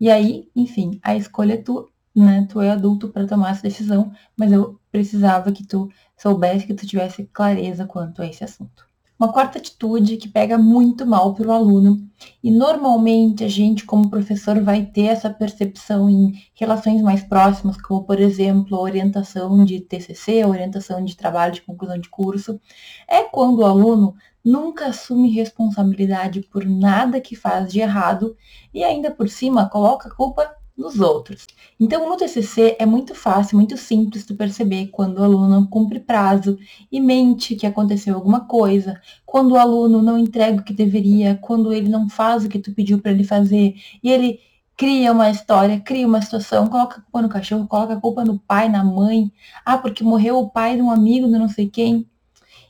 E 0.00 0.10
aí, 0.10 0.48
enfim, 0.56 0.98
a 1.02 1.14
escolha 1.16 1.54
é 1.54 1.56
tu, 1.58 1.90
né? 2.14 2.46
Tu 2.50 2.60
é 2.60 2.70
adulto 2.70 3.08
para 3.08 3.26
tomar 3.26 3.50
essa 3.50 3.62
decisão, 3.62 4.12
mas 4.36 4.50
eu 4.52 4.80
precisava 4.90 5.52
que 5.52 5.66
tu 5.66 5.88
soubesse, 6.16 6.66
que 6.66 6.74
tu 6.74 6.86
tivesse 6.86 7.24
clareza 7.26 7.86
quanto 7.86 8.22
a 8.22 8.26
esse 8.26 8.42
assunto. 8.42 8.87
Uma 9.18 9.32
quarta 9.32 9.58
atitude 9.58 10.16
que 10.16 10.28
pega 10.28 10.56
muito 10.56 11.04
mal 11.04 11.34
para 11.34 11.48
o 11.48 11.52
aluno, 11.52 12.08
e 12.40 12.52
normalmente 12.52 13.42
a 13.42 13.48
gente, 13.48 13.84
como 13.84 14.08
professor, 14.08 14.62
vai 14.62 14.86
ter 14.86 15.06
essa 15.06 15.28
percepção 15.28 16.08
em 16.08 16.34
relações 16.54 17.02
mais 17.02 17.24
próximas, 17.24 17.76
como, 17.82 18.04
por 18.04 18.20
exemplo, 18.20 18.78
orientação 18.78 19.64
de 19.64 19.80
TCC, 19.80 20.44
orientação 20.44 21.04
de 21.04 21.16
trabalho 21.16 21.52
de 21.52 21.62
conclusão 21.62 21.98
de 21.98 22.08
curso, 22.08 22.60
é 23.08 23.24
quando 23.24 23.58
o 23.58 23.64
aluno 23.64 24.14
nunca 24.44 24.86
assume 24.86 25.30
responsabilidade 25.30 26.40
por 26.42 26.64
nada 26.64 27.20
que 27.20 27.34
faz 27.34 27.72
de 27.72 27.80
errado 27.80 28.36
e 28.72 28.84
ainda 28.84 29.10
por 29.10 29.28
cima 29.28 29.68
coloca 29.68 30.08
a 30.08 30.14
culpa 30.14 30.48
nos 30.78 31.00
outros. 31.00 31.44
Então, 31.78 32.08
no 32.08 32.16
TCC 32.16 32.76
é 32.78 32.86
muito 32.86 33.12
fácil, 33.12 33.56
muito 33.56 33.76
simples 33.76 34.24
tu 34.24 34.36
perceber 34.36 34.86
quando 34.86 35.18
o 35.18 35.24
aluno 35.24 35.48
não 35.48 35.66
cumpre 35.66 35.98
prazo 35.98 36.56
e 36.90 37.00
mente 37.00 37.56
que 37.56 37.66
aconteceu 37.66 38.14
alguma 38.14 38.46
coisa, 38.46 39.00
quando 39.26 39.52
o 39.52 39.58
aluno 39.58 40.00
não 40.00 40.16
entrega 40.16 40.60
o 40.60 40.64
que 40.64 40.72
deveria, 40.72 41.36
quando 41.42 41.72
ele 41.72 41.88
não 41.88 42.08
faz 42.08 42.44
o 42.44 42.48
que 42.48 42.60
tu 42.60 42.72
pediu 42.72 43.00
para 43.00 43.10
ele 43.10 43.24
fazer 43.24 43.74
e 44.02 44.08
ele 44.08 44.38
cria 44.76 45.10
uma 45.10 45.28
história, 45.28 45.80
cria 45.80 46.06
uma 46.06 46.22
situação, 46.22 46.68
coloca 46.68 46.98
a 46.98 47.02
culpa 47.02 47.22
no 47.22 47.28
cachorro, 47.28 47.66
coloca 47.66 47.94
a 47.94 48.00
culpa 48.00 48.24
no 48.24 48.38
pai, 48.38 48.68
na 48.68 48.84
mãe. 48.84 49.32
Ah, 49.64 49.76
porque 49.76 50.04
morreu 50.04 50.38
o 50.38 50.48
pai 50.48 50.76
de 50.76 50.82
um 50.82 50.92
amigo 50.92 51.26
de 51.26 51.36
não 51.36 51.48
sei 51.48 51.68
quem. 51.68 52.08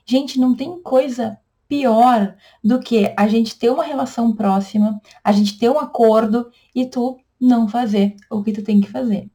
Gente, 0.06 0.40
não 0.40 0.56
tem 0.56 0.80
coisa 0.80 1.38
pior 1.68 2.34
do 2.64 2.80
que 2.80 3.12
a 3.14 3.28
gente 3.28 3.58
ter 3.58 3.68
uma 3.70 3.84
relação 3.84 4.34
próxima, 4.34 4.98
a 5.22 5.32
gente 5.32 5.58
ter 5.58 5.68
um 5.68 5.78
acordo 5.78 6.50
e 6.74 6.86
tu 6.86 7.18
não 7.40 7.68
fazer 7.68 8.16
o 8.30 8.42
que 8.42 8.52
tu 8.52 8.62
tem 8.62 8.80
que 8.80 8.90
fazer. 8.90 9.30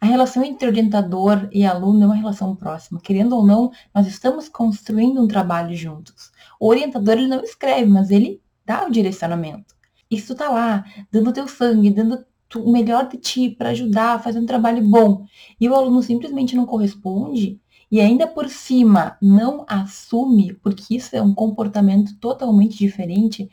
A 0.00 0.06
relação 0.06 0.44
entre 0.44 0.68
orientador 0.68 1.48
e 1.50 1.64
aluno 1.64 2.02
é 2.02 2.06
uma 2.06 2.14
relação 2.14 2.54
próxima. 2.54 3.00
Querendo 3.00 3.36
ou 3.36 3.46
não, 3.46 3.70
nós 3.94 4.06
estamos 4.06 4.48
construindo 4.48 5.22
um 5.22 5.26
trabalho 5.26 5.74
juntos. 5.74 6.30
O 6.60 6.68
orientador 6.68 7.14
ele 7.14 7.28
não 7.28 7.42
escreve, 7.42 7.88
mas 7.88 8.10
ele 8.10 8.40
dá 8.66 8.86
o 8.86 8.90
direcionamento. 8.90 9.74
E 10.10 10.20
se 10.20 10.26
tu 10.26 10.34
tá 10.34 10.50
lá, 10.50 10.84
dando 11.10 11.32
teu 11.32 11.48
sangue, 11.48 11.90
dando 11.90 12.24
o 12.56 12.70
melhor 12.70 13.08
de 13.08 13.16
ti 13.16 13.48
para 13.48 13.70
ajudar, 13.70 14.22
fazer 14.22 14.38
um 14.38 14.46
trabalho 14.46 14.86
bom, 14.86 15.24
e 15.58 15.68
o 15.68 15.74
aluno 15.74 16.02
simplesmente 16.02 16.54
não 16.54 16.66
corresponde, 16.66 17.58
e 17.90 18.00
ainda 18.00 18.26
por 18.26 18.48
cima 18.48 19.16
não 19.22 19.64
assume, 19.66 20.52
porque 20.62 20.96
isso 20.96 21.16
é 21.16 21.22
um 21.22 21.34
comportamento 21.34 22.14
totalmente 22.18 22.76
diferente, 22.76 23.50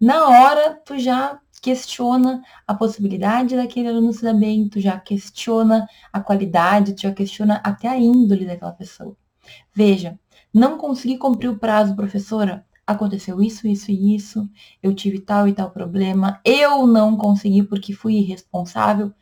na 0.00 0.26
hora 0.26 0.80
tu 0.84 0.98
já 0.98 1.38
questiona 1.60 2.42
a 2.66 2.74
possibilidade 2.74 3.56
daquele 3.56 3.88
aluno 3.88 4.12
se 4.12 4.22
dar 4.22 4.34
bem, 4.34 4.68
tu 4.68 4.80
já 4.80 4.98
questiona 4.98 5.86
a 6.12 6.20
qualidade, 6.20 6.94
tu 6.94 7.02
já 7.02 7.12
questiona 7.12 7.60
até 7.64 7.88
a 7.88 7.98
índole 7.98 8.46
daquela 8.46 8.72
pessoa. 8.72 9.16
Veja, 9.74 10.18
não 10.52 10.78
consegui 10.78 11.18
cumprir 11.18 11.48
o 11.48 11.58
prazo, 11.58 11.94
professora, 11.94 12.66
aconteceu 12.86 13.40
isso, 13.42 13.68
isso 13.68 13.90
e 13.90 14.14
isso, 14.16 14.48
eu 14.82 14.94
tive 14.94 15.20
tal 15.20 15.46
e 15.48 15.52
tal 15.52 15.70
problema, 15.70 16.40
eu 16.44 16.86
não 16.86 17.16
consegui 17.16 17.62
porque 17.62 17.92
fui 17.92 18.14
irresponsável. 18.14 19.12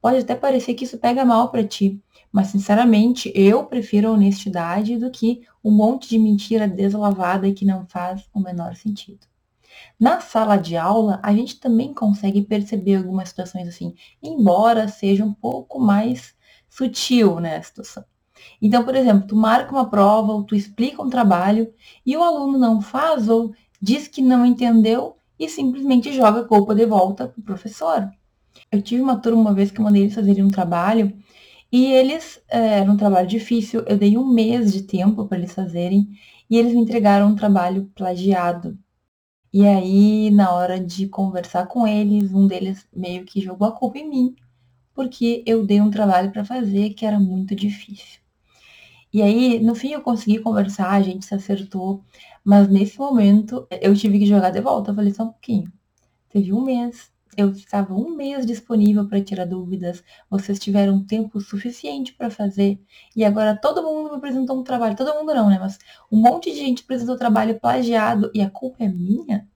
Pode 0.00 0.18
até 0.18 0.34
parecer 0.34 0.74
que 0.74 0.84
isso 0.84 0.98
pega 0.98 1.24
mal 1.24 1.50
para 1.50 1.66
ti, 1.66 2.00
Mas, 2.30 2.48
sinceramente, 2.48 3.32
eu 3.34 3.64
prefiro 3.64 4.08
a 4.08 4.12
honestidade 4.12 4.98
do 4.98 5.10
que 5.10 5.46
um 5.64 5.70
monte 5.70 6.08
de 6.10 6.18
mentira 6.18 6.68
deslavada 6.68 7.48
e 7.48 7.54
que 7.54 7.64
não 7.64 7.86
faz 7.86 8.28
o 8.34 8.40
menor 8.40 8.74
sentido. 8.76 9.26
Na 9.98 10.20
sala 10.20 10.56
de 10.56 10.76
aula, 10.76 11.20
a 11.22 11.32
gente 11.34 11.58
também 11.58 11.92
consegue 11.92 12.42
perceber 12.42 12.96
algumas 12.96 13.30
situações 13.30 13.68
assim, 13.68 13.94
embora 14.22 14.88
seja 14.88 15.24
um 15.24 15.32
pouco 15.32 15.78
mais 15.78 16.34
sutil 16.68 17.40
né, 17.40 17.56
a 17.56 17.62
situação. 17.62 18.04
Então, 18.62 18.84
por 18.84 18.94
exemplo, 18.94 19.26
tu 19.26 19.36
marca 19.36 19.72
uma 19.72 19.88
prova 19.88 20.32
ou 20.32 20.44
tu 20.44 20.54
explica 20.54 21.02
um 21.02 21.10
trabalho 21.10 21.72
e 22.04 22.16
o 22.16 22.22
aluno 22.22 22.58
não 22.58 22.80
faz 22.80 23.28
ou 23.28 23.52
diz 23.80 24.08
que 24.08 24.22
não 24.22 24.44
entendeu 24.44 25.16
e 25.38 25.48
simplesmente 25.48 26.12
joga 26.12 26.40
a 26.40 26.44
culpa 26.44 26.74
de 26.74 26.84
volta 26.86 27.28
para 27.28 27.40
o 27.40 27.44
professor. 27.44 28.10
Eu 28.70 28.82
tive 28.82 29.02
uma 29.02 29.18
turma 29.18 29.40
uma 29.40 29.54
vez 29.54 29.70
que 29.70 29.80
eu 29.80 29.84
mandei 29.84 30.02
eles 30.02 30.14
fazerem 30.14 30.44
um 30.44 30.50
trabalho 30.50 31.12
e 31.70 31.86
eles, 31.86 32.40
é, 32.48 32.80
era 32.80 32.90
um 32.90 32.96
trabalho 32.96 33.26
difícil, 33.26 33.82
eu 33.86 33.96
dei 33.96 34.16
um 34.16 34.26
mês 34.26 34.72
de 34.72 34.82
tempo 34.82 35.26
para 35.26 35.38
eles 35.38 35.52
fazerem 35.52 36.08
e 36.48 36.56
eles 36.56 36.72
me 36.72 36.80
entregaram 36.80 37.28
um 37.28 37.36
trabalho 37.36 37.90
plagiado. 37.94 38.78
E 39.52 39.66
aí, 39.66 40.30
na 40.30 40.52
hora 40.52 40.78
de 40.78 41.08
conversar 41.08 41.66
com 41.66 41.86
eles, 41.86 42.32
um 42.32 42.46
deles 42.46 42.86
meio 42.94 43.24
que 43.24 43.40
jogou 43.40 43.66
a 43.68 43.72
culpa 43.72 43.98
em 43.98 44.08
mim, 44.08 44.36
porque 44.94 45.42
eu 45.46 45.64
dei 45.66 45.80
um 45.80 45.90
trabalho 45.90 46.30
para 46.32 46.44
fazer 46.44 46.90
que 46.90 47.06
era 47.06 47.18
muito 47.18 47.54
difícil. 47.54 48.20
E 49.12 49.22
aí, 49.22 49.58
no 49.60 49.74
fim, 49.74 49.92
eu 49.92 50.02
consegui 50.02 50.38
conversar, 50.40 50.90
a 50.90 51.02
gente 51.02 51.24
se 51.24 51.34
acertou, 51.34 52.04
mas 52.44 52.68
nesse 52.68 52.98
momento 52.98 53.66
eu 53.80 53.94
tive 53.94 54.18
que 54.18 54.26
jogar 54.26 54.50
de 54.50 54.60
volta. 54.60 54.90
Eu 54.90 54.94
falei 54.94 55.12
só 55.14 55.24
um 55.24 55.32
pouquinho. 55.32 55.72
Teve 56.28 56.52
um 56.52 56.62
mês 56.64 57.10
eu 57.38 57.52
estava 57.52 57.94
um 57.94 58.16
mês 58.16 58.44
disponível 58.44 59.06
para 59.06 59.22
tirar 59.22 59.44
dúvidas, 59.44 60.02
vocês 60.28 60.58
tiveram 60.58 61.04
tempo 61.04 61.40
suficiente 61.40 62.12
para 62.12 62.28
fazer, 62.30 62.82
e 63.14 63.24
agora 63.24 63.56
todo 63.56 63.80
mundo 63.80 64.10
me 64.10 64.16
apresentou 64.16 64.58
um 64.58 64.64
trabalho, 64.64 64.96
todo 64.96 65.14
mundo 65.14 65.32
não, 65.32 65.48
né? 65.48 65.56
Mas 65.56 65.78
um 66.10 66.20
monte 66.20 66.50
de 66.50 66.56
gente 66.56 66.82
apresentou 66.82 67.16
trabalho 67.16 67.60
plagiado 67.60 68.28
e 68.34 68.42
a 68.42 68.50
culpa 68.50 68.82
é 68.82 68.88
minha? 68.88 69.46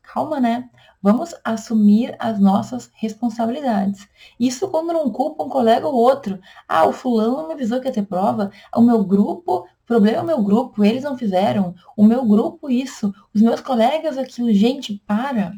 Calma, 0.00 0.40
né? 0.40 0.70
Vamos 1.02 1.34
assumir 1.44 2.16
as 2.18 2.40
nossas 2.40 2.90
responsabilidades. 2.94 4.08
Isso 4.38 4.68
quando 4.68 4.90
não 4.90 5.10
culpa 5.10 5.44
um 5.44 5.48
colega 5.50 5.86
ou 5.86 5.94
outro. 5.94 6.40
Ah, 6.66 6.86
o 6.86 6.92
fulano 6.92 7.36
não 7.36 7.48
me 7.48 7.54
avisou 7.54 7.80
que 7.80 7.86
ia 7.86 7.92
ter 7.92 8.06
prova. 8.06 8.50
O 8.74 8.80
meu 8.80 9.04
grupo, 9.04 9.58
o 9.58 9.86
problema 9.86 10.18
é 10.18 10.22
o 10.22 10.26
meu 10.26 10.42
grupo, 10.42 10.82
eles 10.82 11.04
não 11.04 11.18
fizeram. 11.18 11.74
O 11.94 12.02
meu 12.02 12.24
grupo, 12.24 12.70
isso. 12.70 13.14
Os 13.34 13.42
meus 13.42 13.60
colegas, 13.60 14.16
aquilo. 14.16 14.52
Gente, 14.52 15.02
para. 15.06 15.52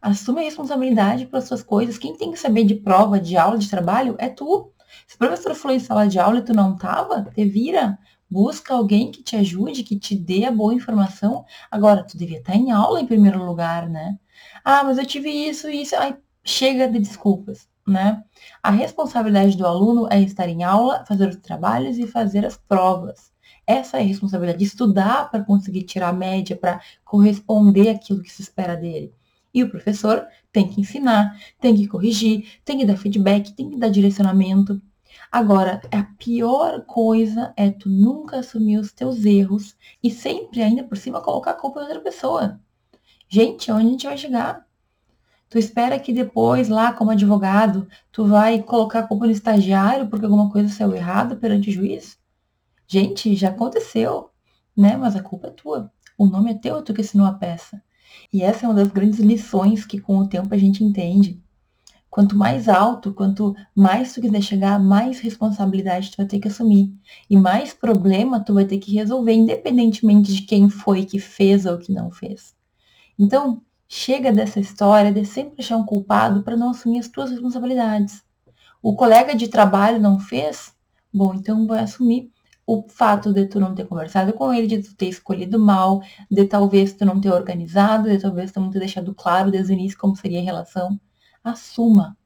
Assume 0.00 0.40
a 0.40 0.44
responsabilidade 0.44 1.26
pelas 1.26 1.44
suas 1.44 1.62
coisas. 1.62 1.98
Quem 1.98 2.16
tem 2.16 2.30
que 2.32 2.38
saber 2.38 2.64
de 2.64 2.74
prova, 2.74 3.20
de 3.20 3.36
aula, 3.36 3.58
de 3.58 3.68
trabalho 3.68 4.14
é 4.18 4.28
tu. 4.28 4.72
Se 5.06 5.16
o 5.16 5.18
professor 5.18 5.54
falou 5.54 5.76
em 5.76 5.80
sala 5.80 6.06
de 6.06 6.18
aula 6.18 6.38
e 6.38 6.42
tu 6.42 6.54
não 6.54 6.76
tava, 6.76 7.24
te 7.34 7.44
vira. 7.44 7.98
Busca 8.28 8.74
alguém 8.74 9.10
que 9.10 9.22
te 9.22 9.36
ajude, 9.36 9.84
que 9.84 9.98
te 9.98 10.16
dê 10.16 10.44
a 10.44 10.50
boa 10.50 10.74
informação. 10.74 11.44
Agora, 11.70 12.02
tu 12.02 12.16
devia 12.18 12.38
estar 12.38 12.56
em 12.56 12.72
aula 12.72 13.00
em 13.00 13.06
primeiro 13.06 13.44
lugar, 13.44 13.88
né? 13.88 14.18
Ah, 14.64 14.82
mas 14.82 14.98
eu 14.98 15.06
tive 15.06 15.30
isso 15.30 15.68
e 15.68 15.82
isso. 15.82 15.94
Ai, 15.96 16.16
chega 16.44 16.88
de 16.88 16.98
desculpas, 16.98 17.68
né? 17.86 18.22
A 18.62 18.70
responsabilidade 18.70 19.56
do 19.56 19.66
aluno 19.66 20.08
é 20.10 20.20
estar 20.20 20.48
em 20.48 20.64
aula, 20.64 21.04
fazer 21.06 21.28
os 21.28 21.36
trabalhos 21.36 21.98
e 21.98 22.06
fazer 22.06 22.44
as 22.44 22.56
provas. 22.56 23.32
Essa 23.66 23.98
é 23.98 24.00
a 24.00 24.04
responsabilidade, 24.04 24.64
estudar 24.64 25.30
para 25.30 25.44
conseguir 25.44 25.82
tirar 25.82 26.08
a 26.10 26.12
média, 26.12 26.56
para 26.56 26.80
corresponder 27.04 27.90
àquilo 27.90 28.22
que 28.22 28.32
se 28.32 28.42
espera 28.42 28.76
dele. 28.76 29.12
E 29.56 29.62
o 29.62 29.70
professor 29.70 30.28
tem 30.52 30.68
que 30.68 30.82
ensinar, 30.82 31.34
tem 31.58 31.74
que 31.74 31.88
corrigir, 31.88 32.60
tem 32.62 32.76
que 32.76 32.84
dar 32.84 32.98
feedback, 32.98 33.54
tem 33.54 33.70
que 33.70 33.78
dar 33.78 33.88
direcionamento. 33.88 34.82
Agora, 35.32 35.80
a 35.90 36.02
pior 36.18 36.82
coisa 36.82 37.54
é 37.56 37.70
tu 37.70 37.88
nunca 37.88 38.40
assumir 38.40 38.76
os 38.76 38.92
teus 38.92 39.24
erros 39.24 39.74
e 40.02 40.10
sempre, 40.10 40.62
ainda 40.62 40.84
por 40.84 40.98
cima, 40.98 41.22
colocar 41.22 41.52
a 41.52 41.54
culpa 41.54 41.80
em 41.80 41.84
outra 41.84 42.02
pessoa. 42.02 42.60
Gente, 43.30 43.72
onde 43.72 43.86
a 43.86 43.90
gente 43.92 44.06
vai 44.06 44.18
chegar? 44.18 44.66
Tu 45.48 45.58
espera 45.58 45.98
que 45.98 46.12
depois, 46.12 46.68
lá 46.68 46.92
como 46.92 47.12
advogado, 47.12 47.88
tu 48.12 48.26
vai 48.26 48.62
colocar 48.62 48.98
a 48.98 49.06
culpa 49.06 49.24
no 49.24 49.32
estagiário 49.32 50.06
porque 50.06 50.26
alguma 50.26 50.50
coisa 50.50 50.68
saiu 50.68 50.94
errada 50.94 51.34
perante 51.34 51.70
o 51.70 51.72
juiz? 51.72 52.18
Gente, 52.86 53.34
já 53.34 53.48
aconteceu, 53.48 54.28
né? 54.76 54.98
Mas 54.98 55.16
a 55.16 55.22
culpa 55.22 55.46
é 55.46 55.50
tua. 55.50 55.90
O 56.18 56.26
nome 56.26 56.50
é 56.50 56.58
teu, 56.58 56.82
tu 56.82 56.92
que 56.92 57.00
assinou 57.00 57.26
a 57.26 57.32
peça. 57.32 57.82
E 58.32 58.42
essa 58.42 58.64
é 58.64 58.68
uma 58.68 58.74
das 58.74 58.88
grandes 58.88 59.20
lições 59.20 59.84
que 59.84 60.00
com 60.00 60.18
o 60.18 60.28
tempo 60.28 60.54
a 60.54 60.58
gente 60.58 60.82
entende. 60.82 61.40
Quanto 62.08 62.36
mais 62.36 62.68
alto, 62.68 63.12
quanto 63.12 63.54
mais 63.74 64.14
tu 64.14 64.20
quiser 64.20 64.40
chegar, 64.40 64.78
mais 64.78 65.20
responsabilidade 65.20 66.10
tu 66.10 66.16
vai 66.16 66.26
ter 66.26 66.38
que 66.38 66.48
assumir. 66.48 66.90
E 67.28 67.36
mais 67.36 67.74
problema 67.74 68.40
tu 68.40 68.54
vai 68.54 68.64
ter 68.64 68.78
que 68.78 68.94
resolver, 68.94 69.34
independentemente 69.34 70.34
de 70.34 70.42
quem 70.42 70.68
foi 70.68 71.04
que 71.04 71.18
fez 71.18 71.66
ou 71.66 71.76
que 71.76 71.92
não 71.92 72.10
fez. 72.10 72.54
Então, 73.18 73.60
chega 73.88 74.32
dessa 74.32 74.58
história 74.58 75.12
de 75.12 75.24
sempre 75.24 75.56
achar 75.58 75.76
um 75.76 75.84
culpado 75.84 76.42
para 76.42 76.56
não 76.56 76.70
assumir 76.70 77.00
as 77.00 77.08
tuas 77.08 77.30
responsabilidades. 77.30 78.22
O 78.82 78.94
colega 78.94 79.34
de 79.34 79.48
trabalho 79.48 80.00
não 80.00 80.18
fez? 80.18 80.74
Bom, 81.12 81.34
então 81.34 81.66
vai 81.66 81.80
assumir 81.80 82.30
o 82.66 82.84
fato 82.88 83.32
de 83.32 83.46
tu 83.46 83.60
não 83.60 83.74
ter 83.74 83.86
conversado 83.86 84.32
com 84.32 84.52
ele, 84.52 84.66
de 84.66 84.82
tu 84.82 84.94
ter 84.96 85.08
escolhido 85.08 85.58
mal, 85.58 86.02
de 86.28 86.44
talvez 86.46 86.92
tu 86.92 87.04
não 87.04 87.20
ter 87.20 87.30
organizado, 87.30 88.08
de 88.08 88.18
talvez 88.18 88.50
tu 88.50 88.60
não 88.60 88.70
ter 88.70 88.80
deixado 88.80 89.14
claro 89.14 89.50
desde 89.50 89.72
o 89.72 89.74
início 89.74 89.96
como 89.96 90.16
seria 90.16 90.40
a 90.40 90.42
relação, 90.42 91.00
assuma. 91.44 92.16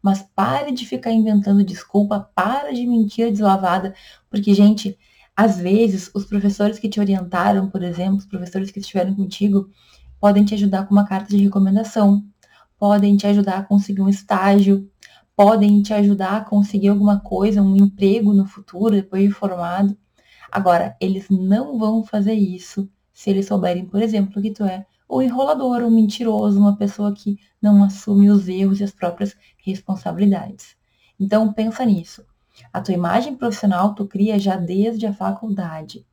Mas 0.00 0.22
pare 0.34 0.72
de 0.72 0.86
ficar 0.86 1.12
inventando 1.12 1.64
desculpa, 1.64 2.30
para 2.34 2.72
de 2.72 2.86
mentira 2.86 3.30
deslavada, 3.30 3.94
porque, 4.30 4.54
gente, 4.54 4.96
às 5.36 5.58
vezes 5.58 6.10
os 6.14 6.24
professores 6.24 6.78
que 6.78 6.88
te 6.88 7.00
orientaram, 7.00 7.68
por 7.68 7.82
exemplo, 7.82 8.18
os 8.18 8.26
professores 8.26 8.70
que 8.70 8.78
estiveram 8.78 9.14
contigo, 9.14 9.68
podem 10.20 10.44
te 10.44 10.54
ajudar 10.54 10.86
com 10.86 10.94
uma 10.94 11.06
carta 11.06 11.36
de 11.36 11.42
recomendação, 11.42 12.24
podem 12.78 13.16
te 13.16 13.26
ajudar 13.26 13.58
a 13.58 13.62
conseguir 13.62 14.02
um 14.02 14.08
estágio, 14.08 14.88
podem 15.40 15.80
te 15.80 15.94
ajudar 15.94 16.36
a 16.36 16.44
conseguir 16.44 16.88
alguma 16.88 17.18
coisa, 17.18 17.62
um 17.62 17.74
emprego 17.74 18.34
no 18.34 18.44
futuro, 18.44 18.94
depois 18.94 19.26
de 19.26 19.30
formado. 19.30 19.96
Agora, 20.52 20.94
eles 21.00 21.30
não 21.30 21.78
vão 21.78 22.04
fazer 22.04 22.34
isso 22.34 22.90
se 23.10 23.30
eles 23.30 23.46
souberem, 23.46 23.86
por 23.86 24.02
exemplo, 24.02 24.42
que 24.42 24.50
tu 24.50 24.64
é 24.64 24.84
o 25.08 25.22
enrolador, 25.22 25.82
um 25.82 25.90
mentiroso, 25.90 26.60
uma 26.60 26.76
pessoa 26.76 27.14
que 27.14 27.38
não 27.60 27.82
assume 27.82 28.30
os 28.30 28.50
erros 28.50 28.80
e 28.80 28.84
as 28.84 28.92
próprias 28.92 29.34
responsabilidades. 29.64 30.76
Então, 31.18 31.50
pensa 31.54 31.86
nisso. 31.86 32.22
A 32.70 32.82
tua 32.82 32.92
imagem 32.92 33.34
profissional 33.34 33.94
tu 33.94 34.06
cria 34.06 34.38
já 34.38 34.56
desde 34.56 35.06
a 35.06 35.14
faculdade. 35.14 36.04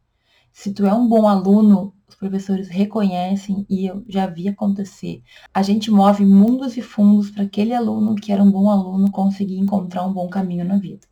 Se 0.58 0.74
tu 0.74 0.88
é 0.88 0.92
um 0.92 1.08
bom 1.08 1.28
aluno, 1.28 1.94
os 2.08 2.16
professores 2.16 2.68
reconhecem 2.68 3.64
e 3.70 3.86
eu 3.86 4.04
já 4.10 4.26
vi 4.26 4.50
acontecer. 4.50 5.22
A 5.54 5.62
gente 5.62 5.92
move 5.92 6.26
mundos 6.26 6.76
e 6.76 6.82
fundos 6.82 7.30
para 7.30 7.44
aquele 7.44 7.76
aluno 7.76 8.16
que 8.16 8.32
era 8.32 8.42
um 8.42 8.50
bom 8.50 8.68
aluno 8.68 9.12
conseguir 9.12 9.60
encontrar 9.60 10.04
um 10.04 10.12
bom 10.12 10.28
caminho 10.28 10.66
na 10.66 10.80
vida. 10.80 11.06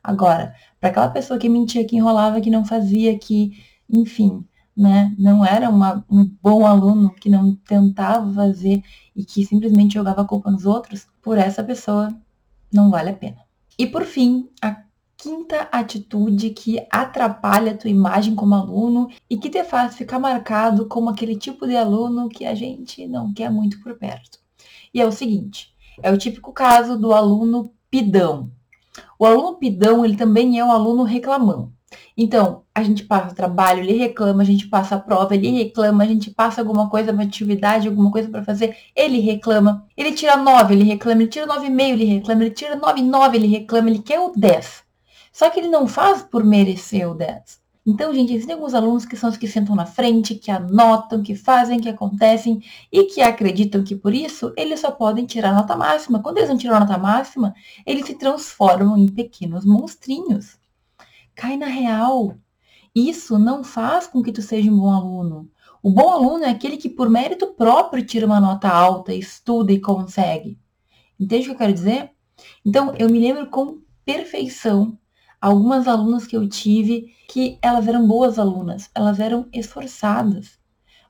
Agora, 0.00 0.54
para 0.80 0.90
aquela 0.90 1.08
pessoa 1.08 1.40
que 1.40 1.48
mentia, 1.48 1.84
que 1.84 1.96
enrolava, 1.96 2.40
que 2.40 2.48
não 2.50 2.64
fazia, 2.64 3.18
que, 3.18 3.60
enfim, 3.90 4.46
né, 4.76 5.12
não 5.18 5.44
era 5.44 5.68
uma, 5.68 6.04
um 6.08 6.24
bom 6.40 6.64
aluno, 6.64 7.12
que 7.16 7.28
não 7.28 7.56
tentava 7.56 8.32
fazer 8.32 8.80
e 9.16 9.24
que 9.24 9.44
simplesmente 9.44 9.94
jogava 9.94 10.22
a 10.22 10.24
culpa 10.24 10.52
nos 10.52 10.66
outros, 10.66 11.08
por 11.20 11.36
essa 11.36 11.64
pessoa 11.64 12.16
não 12.72 12.90
vale 12.90 13.10
a 13.10 13.14
pena. 13.14 13.38
E 13.76 13.88
por 13.88 14.04
fim, 14.04 14.48
a 14.62 14.83
quinta 15.24 15.66
atitude 15.72 16.50
que 16.50 16.86
atrapalha 16.90 17.72
a 17.72 17.76
tua 17.76 17.88
imagem 17.88 18.34
como 18.34 18.54
aluno 18.54 19.08
e 19.28 19.38
que 19.38 19.48
te 19.48 19.64
faz 19.64 19.96
ficar 19.96 20.18
marcado 20.18 20.86
como 20.86 21.08
aquele 21.08 21.34
tipo 21.34 21.66
de 21.66 21.74
aluno 21.74 22.28
que 22.28 22.44
a 22.44 22.54
gente 22.54 23.06
não 23.06 23.32
quer 23.32 23.50
muito 23.50 23.80
por 23.82 23.94
perto. 23.94 24.38
E 24.92 25.00
é 25.00 25.06
o 25.06 25.10
seguinte, 25.10 25.74
é 26.02 26.12
o 26.12 26.18
típico 26.18 26.52
caso 26.52 26.98
do 26.98 27.14
aluno 27.14 27.72
pidão. 27.90 28.52
O 29.18 29.24
aluno 29.24 29.56
pidão, 29.56 30.04
ele 30.04 30.14
também 30.14 30.58
é 30.58 30.64
o 30.64 30.70
aluno 30.70 31.04
reclamão. 31.04 31.72
Então, 32.14 32.64
a 32.74 32.82
gente 32.82 33.04
passa 33.04 33.34
trabalho, 33.34 33.80
ele 33.80 33.96
reclama, 33.96 34.42
a 34.42 34.46
gente 34.46 34.66
passa 34.66 34.96
a 34.96 35.00
prova, 35.00 35.34
ele 35.34 35.48
reclama, 35.52 36.04
a 36.04 36.06
gente 36.06 36.30
passa 36.30 36.60
alguma 36.60 36.90
coisa, 36.90 37.12
uma 37.12 37.22
atividade, 37.22 37.88
alguma 37.88 38.10
coisa 38.10 38.28
para 38.28 38.44
fazer, 38.44 38.76
ele 38.94 39.20
reclama. 39.20 39.86
Ele 39.96 40.12
tira 40.12 40.36
9, 40.36 40.74
ele 40.74 40.84
reclama, 40.84 41.22
ele 41.22 41.30
tira 41.30 41.46
9,5, 41.46 41.80
ele 41.80 42.04
reclama, 42.04 42.42
ele 42.42 42.50
tira 42.50 42.78
9,9, 42.78 43.34
ele 43.36 43.46
reclama, 43.46 43.88
ele 43.88 44.00
quer 44.00 44.20
o 44.20 44.30
10. 44.36 44.83
Só 45.34 45.50
que 45.50 45.58
ele 45.58 45.66
não 45.66 45.88
faz 45.88 46.22
por 46.22 46.44
merecer 46.44 47.10
o 47.10 47.12
10. 47.12 47.60
Então, 47.84 48.14
gente, 48.14 48.32
existem 48.32 48.54
alguns 48.54 48.72
alunos 48.72 49.04
que 49.04 49.16
são 49.16 49.28
os 49.28 49.36
que 49.36 49.48
sentam 49.48 49.74
na 49.74 49.84
frente, 49.84 50.36
que 50.36 50.48
anotam, 50.48 51.24
que 51.24 51.34
fazem, 51.34 51.80
que 51.80 51.88
acontecem 51.88 52.62
e 52.90 53.02
que 53.06 53.20
acreditam 53.20 53.82
que 53.82 53.96
por 53.96 54.14
isso 54.14 54.54
eles 54.56 54.78
só 54.78 54.92
podem 54.92 55.26
tirar 55.26 55.52
nota 55.52 55.76
máxima. 55.76 56.22
Quando 56.22 56.38
eles 56.38 56.48
não 56.48 56.56
tiram 56.56 56.78
nota 56.78 56.96
máxima, 56.96 57.52
eles 57.84 58.06
se 58.06 58.14
transformam 58.14 58.96
em 58.96 59.08
pequenos 59.08 59.64
monstrinhos. 59.64 60.56
Cai 61.34 61.56
na 61.56 61.66
real. 61.66 62.36
Isso 62.94 63.36
não 63.36 63.64
faz 63.64 64.06
com 64.06 64.22
que 64.22 64.30
tu 64.30 64.40
seja 64.40 64.70
um 64.70 64.78
bom 64.78 64.92
aluno. 64.92 65.50
O 65.82 65.90
bom 65.90 66.10
aluno 66.10 66.44
é 66.44 66.50
aquele 66.50 66.76
que, 66.76 66.88
por 66.88 67.10
mérito 67.10 67.48
próprio, 67.54 68.06
tira 68.06 68.24
uma 68.24 68.40
nota 68.40 68.68
alta, 68.68 69.12
estuda 69.12 69.72
e 69.72 69.80
consegue. 69.80 70.60
Entende 71.18 71.42
o 71.42 71.46
que 71.46 71.50
eu 71.50 71.58
quero 71.58 71.72
dizer? 71.72 72.12
Então, 72.64 72.94
eu 72.96 73.10
me 73.10 73.18
lembro 73.18 73.48
com 73.48 73.80
perfeição 74.04 74.96
algumas 75.44 75.86
alunas 75.86 76.26
que 76.26 76.34
eu 76.34 76.48
tive 76.48 77.14
que 77.28 77.58
elas 77.60 77.86
eram 77.86 78.08
boas 78.08 78.38
alunas, 78.38 78.88
elas 78.94 79.20
eram 79.20 79.46
esforçadas. 79.52 80.58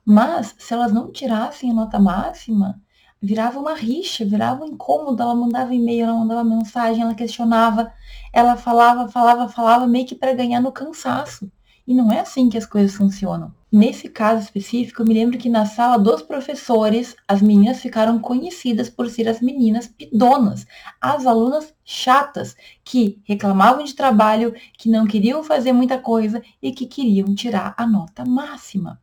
Mas 0.03 0.53
se 0.59 0.73
elas 0.73 0.91
não 0.91 1.09
tirassem 1.09 1.71
a 1.71 1.73
nota 1.73 1.97
máxima, 1.97 2.81
virava 3.21 3.57
uma 3.57 3.73
rixa, 3.73 4.25
virava 4.25 4.65
um 4.65 4.67
incômodo, 4.67 5.23
ela 5.23 5.33
mandava 5.33 5.73
e-mail, 5.73 6.07
ela 6.07 6.15
mandava 6.15 6.43
mensagem, 6.43 7.01
ela 7.01 7.15
questionava, 7.15 7.89
ela 8.33 8.57
falava, 8.57 9.07
falava, 9.07 9.47
falava, 9.47 9.87
meio 9.87 10.05
que 10.05 10.15
para 10.15 10.33
ganhar 10.33 10.59
no 10.59 10.71
cansaço. 10.71 11.49
E 11.87 11.93
não 11.93 12.11
é 12.11 12.19
assim 12.19 12.49
que 12.49 12.57
as 12.57 12.65
coisas 12.65 12.93
funcionam. 12.93 13.53
Nesse 13.77 14.07
caso 14.07 14.41
específico, 14.41 15.01
eu 15.01 15.05
me 15.05 15.13
lembro 15.13 15.37
que 15.37 15.49
na 15.49 15.65
sala 15.65 15.97
dos 15.97 16.21
professores, 16.21 17.13
as 17.27 17.41
meninas 17.41 17.81
ficaram 17.81 18.17
conhecidas 18.19 18.89
por 18.89 19.09
ser 19.09 19.27
as 19.27 19.41
meninas 19.41 19.85
pidonas, 19.85 20.65
as 21.01 21.25
alunas 21.25 21.75
chatas, 21.83 22.55
que 22.85 23.21
reclamavam 23.25 23.83
de 23.83 23.93
trabalho, 23.93 24.55
que 24.77 24.87
não 24.87 25.05
queriam 25.05 25.43
fazer 25.43 25.73
muita 25.73 25.99
coisa 25.99 26.41
e 26.61 26.71
que 26.71 26.85
queriam 26.85 27.35
tirar 27.35 27.75
a 27.77 27.85
nota 27.85 28.23
máxima. 28.23 28.97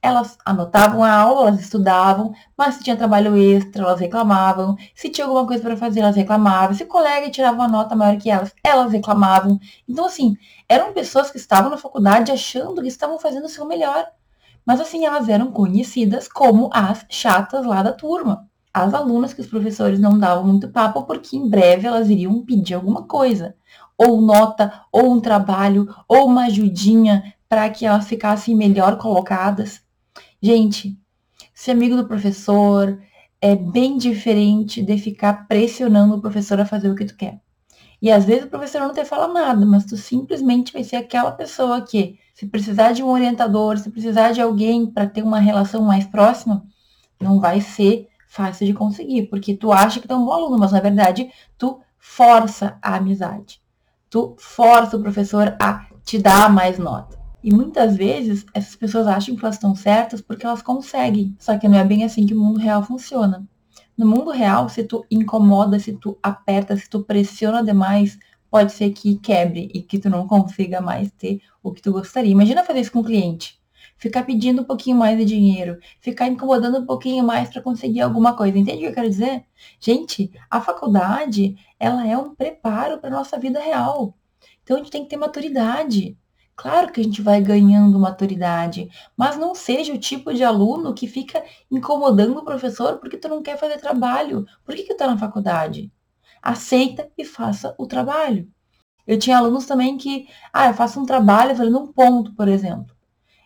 Elas 0.00 0.38
anotavam 0.44 1.02
a 1.02 1.12
aula, 1.12 1.48
elas 1.48 1.60
estudavam, 1.60 2.32
mas 2.56 2.76
se 2.76 2.84
tinha 2.84 2.96
trabalho 2.96 3.36
extra, 3.36 3.82
elas 3.82 4.00
reclamavam. 4.00 4.76
Se 4.94 5.08
tinha 5.08 5.26
alguma 5.26 5.46
coisa 5.46 5.62
para 5.62 5.76
fazer, 5.76 6.00
elas 6.00 6.16
reclamavam. 6.16 6.74
Se 6.74 6.84
o 6.84 6.86
colega 6.88 7.30
tirava 7.30 7.56
uma 7.56 7.68
nota 7.68 7.96
maior 7.96 8.16
que 8.18 8.30
elas, 8.30 8.54
elas 8.62 8.92
reclamavam. 8.92 9.58
Então, 9.88 10.06
assim, 10.06 10.36
eram 10.68 10.92
pessoas 10.92 11.30
que 11.30 11.36
estavam 11.36 11.70
na 11.70 11.76
faculdade 11.76 12.30
achando 12.30 12.80
que 12.80 12.88
estavam 12.88 13.18
fazendo 13.18 13.46
o 13.46 13.48
seu 13.48 13.64
melhor. 13.66 14.06
Mas, 14.64 14.80
assim, 14.80 15.04
elas 15.06 15.28
eram 15.28 15.50
conhecidas 15.50 16.28
como 16.28 16.70
as 16.72 17.04
chatas 17.08 17.64
lá 17.64 17.82
da 17.82 17.92
turma. 17.92 18.48
As 18.72 18.94
alunas 18.94 19.32
que 19.32 19.40
os 19.40 19.46
professores 19.46 19.98
não 19.98 20.18
davam 20.18 20.44
muito 20.46 20.68
papo, 20.68 21.02
porque 21.04 21.36
em 21.36 21.48
breve 21.48 21.86
elas 21.86 22.08
iriam 22.08 22.44
pedir 22.44 22.74
alguma 22.74 23.02
coisa. 23.02 23.56
Ou 23.96 24.20
nota, 24.20 24.84
ou 24.92 25.10
um 25.10 25.20
trabalho, 25.20 25.88
ou 26.06 26.26
uma 26.26 26.44
ajudinha 26.44 27.34
para 27.48 27.70
que 27.70 27.86
elas 27.86 28.06
ficassem 28.06 28.54
melhor 28.54 28.98
colocadas. 28.98 29.80
Gente, 30.40 30.98
ser 31.54 31.72
amigo 31.72 31.96
do 31.96 32.06
professor 32.06 33.00
é 33.40 33.56
bem 33.56 33.96
diferente 33.96 34.82
de 34.82 34.98
ficar 34.98 35.46
pressionando 35.46 36.16
o 36.16 36.20
professor 36.20 36.60
a 36.60 36.66
fazer 36.66 36.90
o 36.90 36.94
que 36.94 37.04
tu 37.04 37.16
quer. 37.16 37.40
E 38.00 38.10
às 38.10 38.24
vezes 38.24 38.44
o 38.44 38.48
professor 38.48 38.80
não 38.80 38.92
te 38.92 39.04
fala 39.04 39.26
nada, 39.32 39.66
mas 39.66 39.84
tu 39.84 39.96
simplesmente 39.96 40.72
vai 40.72 40.84
ser 40.84 40.96
aquela 40.96 41.32
pessoa 41.32 41.80
que, 41.80 42.18
se 42.32 42.46
precisar 42.46 42.92
de 42.92 43.02
um 43.02 43.08
orientador, 43.08 43.76
se 43.78 43.90
precisar 43.90 44.32
de 44.32 44.40
alguém 44.40 44.86
para 44.86 45.08
ter 45.08 45.22
uma 45.22 45.40
relação 45.40 45.82
mais 45.82 46.06
próxima, 46.06 46.64
não 47.20 47.40
vai 47.40 47.60
ser 47.60 48.08
fácil 48.28 48.66
de 48.66 48.74
conseguir, 48.74 49.24
porque 49.24 49.56
tu 49.56 49.72
acha 49.72 50.00
que 50.00 50.06
tu 50.06 50.12
é 50.12 50.16
um 50.16 50.24
bom 50.24 50.32
aluno, 50.32 50.58
mas 50.58 50.70
na 50.70 50.80
verdade 50.80 51.28
tu 51.56 51.80
força 51.98 52.78
a 52.80 52.96
amizade. 52.96 53.60
Tu 54.08 54.36
força 54.38 54.96
o 54.96 55.02
professor 55.02 55.56
a 55.60 55.86
te 56.04 56.18
dar 56.18 56.52
mais 56.52 56.78
nota. 56.78 57.17
E 57.42 57.52
muitas 57.52 57.96
vezes 57.96 58.44
essas 58.52 58.74
pessoas 58.74 59.06
acham 59.06 59.36
que 59.36 59.44
elas 59.44 59.54
estão 59.54 59.74
certas 59.74 60.20
porque 60.20 60.44
elas 60.44 60.62
conseguem. 60.62 61.36
Só 61.38 61.56
que 61.56 61.68
não 61.68 61.78
é 61.78 61.84
bem 61.84 62.04
assim 62.04 62.26
que 62.26 62.34
o 62.34 62.40
mundo 62.40 62.58
real 62.58 62.82
funciona. 62.82 63.46
No 63.96 64.06
mundo 64.06 64.30
real, 64.30 64.68
se 64.68 64.84
tu 64.84 65.04
incomoda, 65.10 65.78
se 65.78 65.92
tu 65.92 66.18
aperta, 66.22 66.76
se 66.76 66.88
tu 66.88 67.02
pressiona 67.02 67.62
demais, 67.62 68.18
pode 68.50 68.72
ser 68.72 68.90
que 68.90 69.16
quebre 69.18 69.68
e 69.72 69.82
que 69.82 69.98
tu 69.98 70.08
não 70.08 70.26
consiga 70.26 70.80
mais 70.80 71.10
ter 71.12 71.40
o 71.62 71.72
que 71.72 71.82
tu 71.82 71.92
gostaria. 71.92 72.30
Imagina 72.30 72.64
fazer 72.64 72.80
isso 72.80 72.92
com 72.92 73.00
um 73.00 73.04
cliente. 73.04 73.58
Ficar 73.96 74.22
pedindo 74.24 74.62
um 74.62 74.64
pouquinho 74.64 74.96
mais 74.96 75.18
de 75.18 75.24
dinheiro, 75.24 75.78
ficar 76.00 76.28
incomodando 76.28 76.78
um 76.78 76.86
pouquinho 76.86 77.24
mais 77.24 77.48
para 77.50 77.60
conseguir 77.60 78.00
alguma 78.00 78.34
coisa. 78.36 78.56
Entende 78.56 78.78
o 78.78 78.80
que 78.82 78.86
eu 78.86 78.94
quero 78.94 79.10
dizer? 79.10 79.44
Gente, 79.80 80.30
a 80.48 80.60
faculdade, 80.60 81.56
ela 81.78 82.06
é 82.06 82.16
um 82.16 82.34
preparo 82.34 82.98
para 82.98 83.10
nossa 83.10 83.38
vida 83.38 83.58
real. 83.58 84.16
Então 84.62 84.76
a 84.76 84.78
gente 84.78 84.92
tem 84.92 85.02
que 85.02 85.10
ter 85.10 85.16
maturidade. 85.16 86.16
Claro 86.58 86.90
que 86.92 87.00
a 87.00 87.04
gente 87.04 87.22
vai 87.22 87.40
ganhando 87.40 88.00
maturidade, 88.00 88.90
mas 89.16 89.36
não 89.36 89.54
seja 89.54 89.94
o 89.94 89.98
tipo 89.98 90.34
de 90.34 90.42
aluno 90.42 90.92
que 90.92 91.06
fica 91.06 91.44
incomodando 91.70 92.36
o 92.36 92.44
professor 92.44 92.98
porque 92.98 93.16
tu 93.16 93.28
não 93.28 93.44
quer 93.44 93.56
fazer 93.56 93.78
trabalho. 93.78 94.44
Por 94.64 94.74
que, 94.74 94.82
que 94.82 94.92
tu 94.92 94.96
tá 94.96 95.06
na 95.06 95.16
faculdade? 95.16 95.92
Aceita 96.42 97.08
e 97.16 97.24
faça 97.24 97.76
o 97.78 97.86
trabalho. 97.86 98.50
Eu 99.06 99.20
tinha 99.20 99.38
alunos 99.38 99.66
também 99.66 99.96
que, 99.96 100.26
ah, 100.52 100.66
eu 100.66 100.74
faço 100.74 100.98
um 100.98 101.06
trabalho 101.06 101.54
fazendo 101.54 101.78
um 101.78 101.92
ponto, 101.92 102.34
por 102.34 102.48
exemplo. 102.48 102.92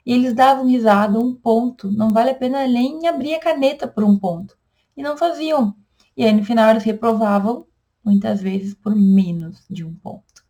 E 0.07 0.15
eles 0.15 0.33
davam 0.33 0.67
risada, 0.67 1.19
um 1.19 1.35
ponto. 1.35 1.93
Não 1.93 2.09
vale 2.09 2.31
a 2.31 2.35
pena 2.35 2.67
nem 2.67 3.07
abrir 3.07 3.35
a 3.35 3.41
caneta 3.41 3.87
por 3.87 4.05
um 4.05 4.19
ponto. 4.19 4.57
E 4.97 5.03
não 5.03 5.19
faziam. 5.19 5.77
E 6.17 6.25
aí 6.25 6.33
no 6.33 6.45
final 6.45 6.71
eles 6.71 6.83
reprovavam, 6.83 7.67
muitas 8.03 8.41
vezes 8.41 8.73
por 8.73 8.97
menos 8.97 9.67
de 9.69 9.85
um 9.85 9.95
ponto. 9.95 10.43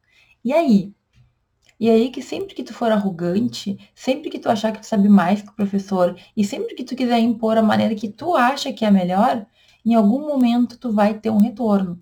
E 0.44 0.52
aí? 0.52 0.94
E 1.82 1.90
aí 1.90 2.10
que 2.10 2.22
sempre 2.22 2.54
que 2.54 2.62
tu 2.62 2.72
for 2.72 2.92
arrogante, 2.92 3.76
sempre 3.92 4.30
que 4.30 4.38
tu 4.38 4.48
achar 4.48 4.70
que 4.70 4.78
tu 4.78 4.86
sabe 4.86 5.08
mais 5.08 5.42
que 5.42 5.48
o 5.48 5.52
professor, 5.52 6.16
e 6.36 6.44
sempre 6.44 6.76
que 6.76 6.84
tu 6.84 6.94
quiser 6.94 7.18
impor 7.18 7.58
a 7.58 7.62
maneira 7.62 7.92
que 7.96 8.08
tu 8.08 8.36
acha 8.36 8.72
que 8.72 8.84
é 8.84 8.90
melhor, 8.90 9.44
em 9.84 9.92
algum 9.96 10.20
momento 10.20 10.78
tu 10.78 10.92
vai 10.92 11.14
ter 11.18 11.28
um 11.30 11.38
retorno. 11.38 12.00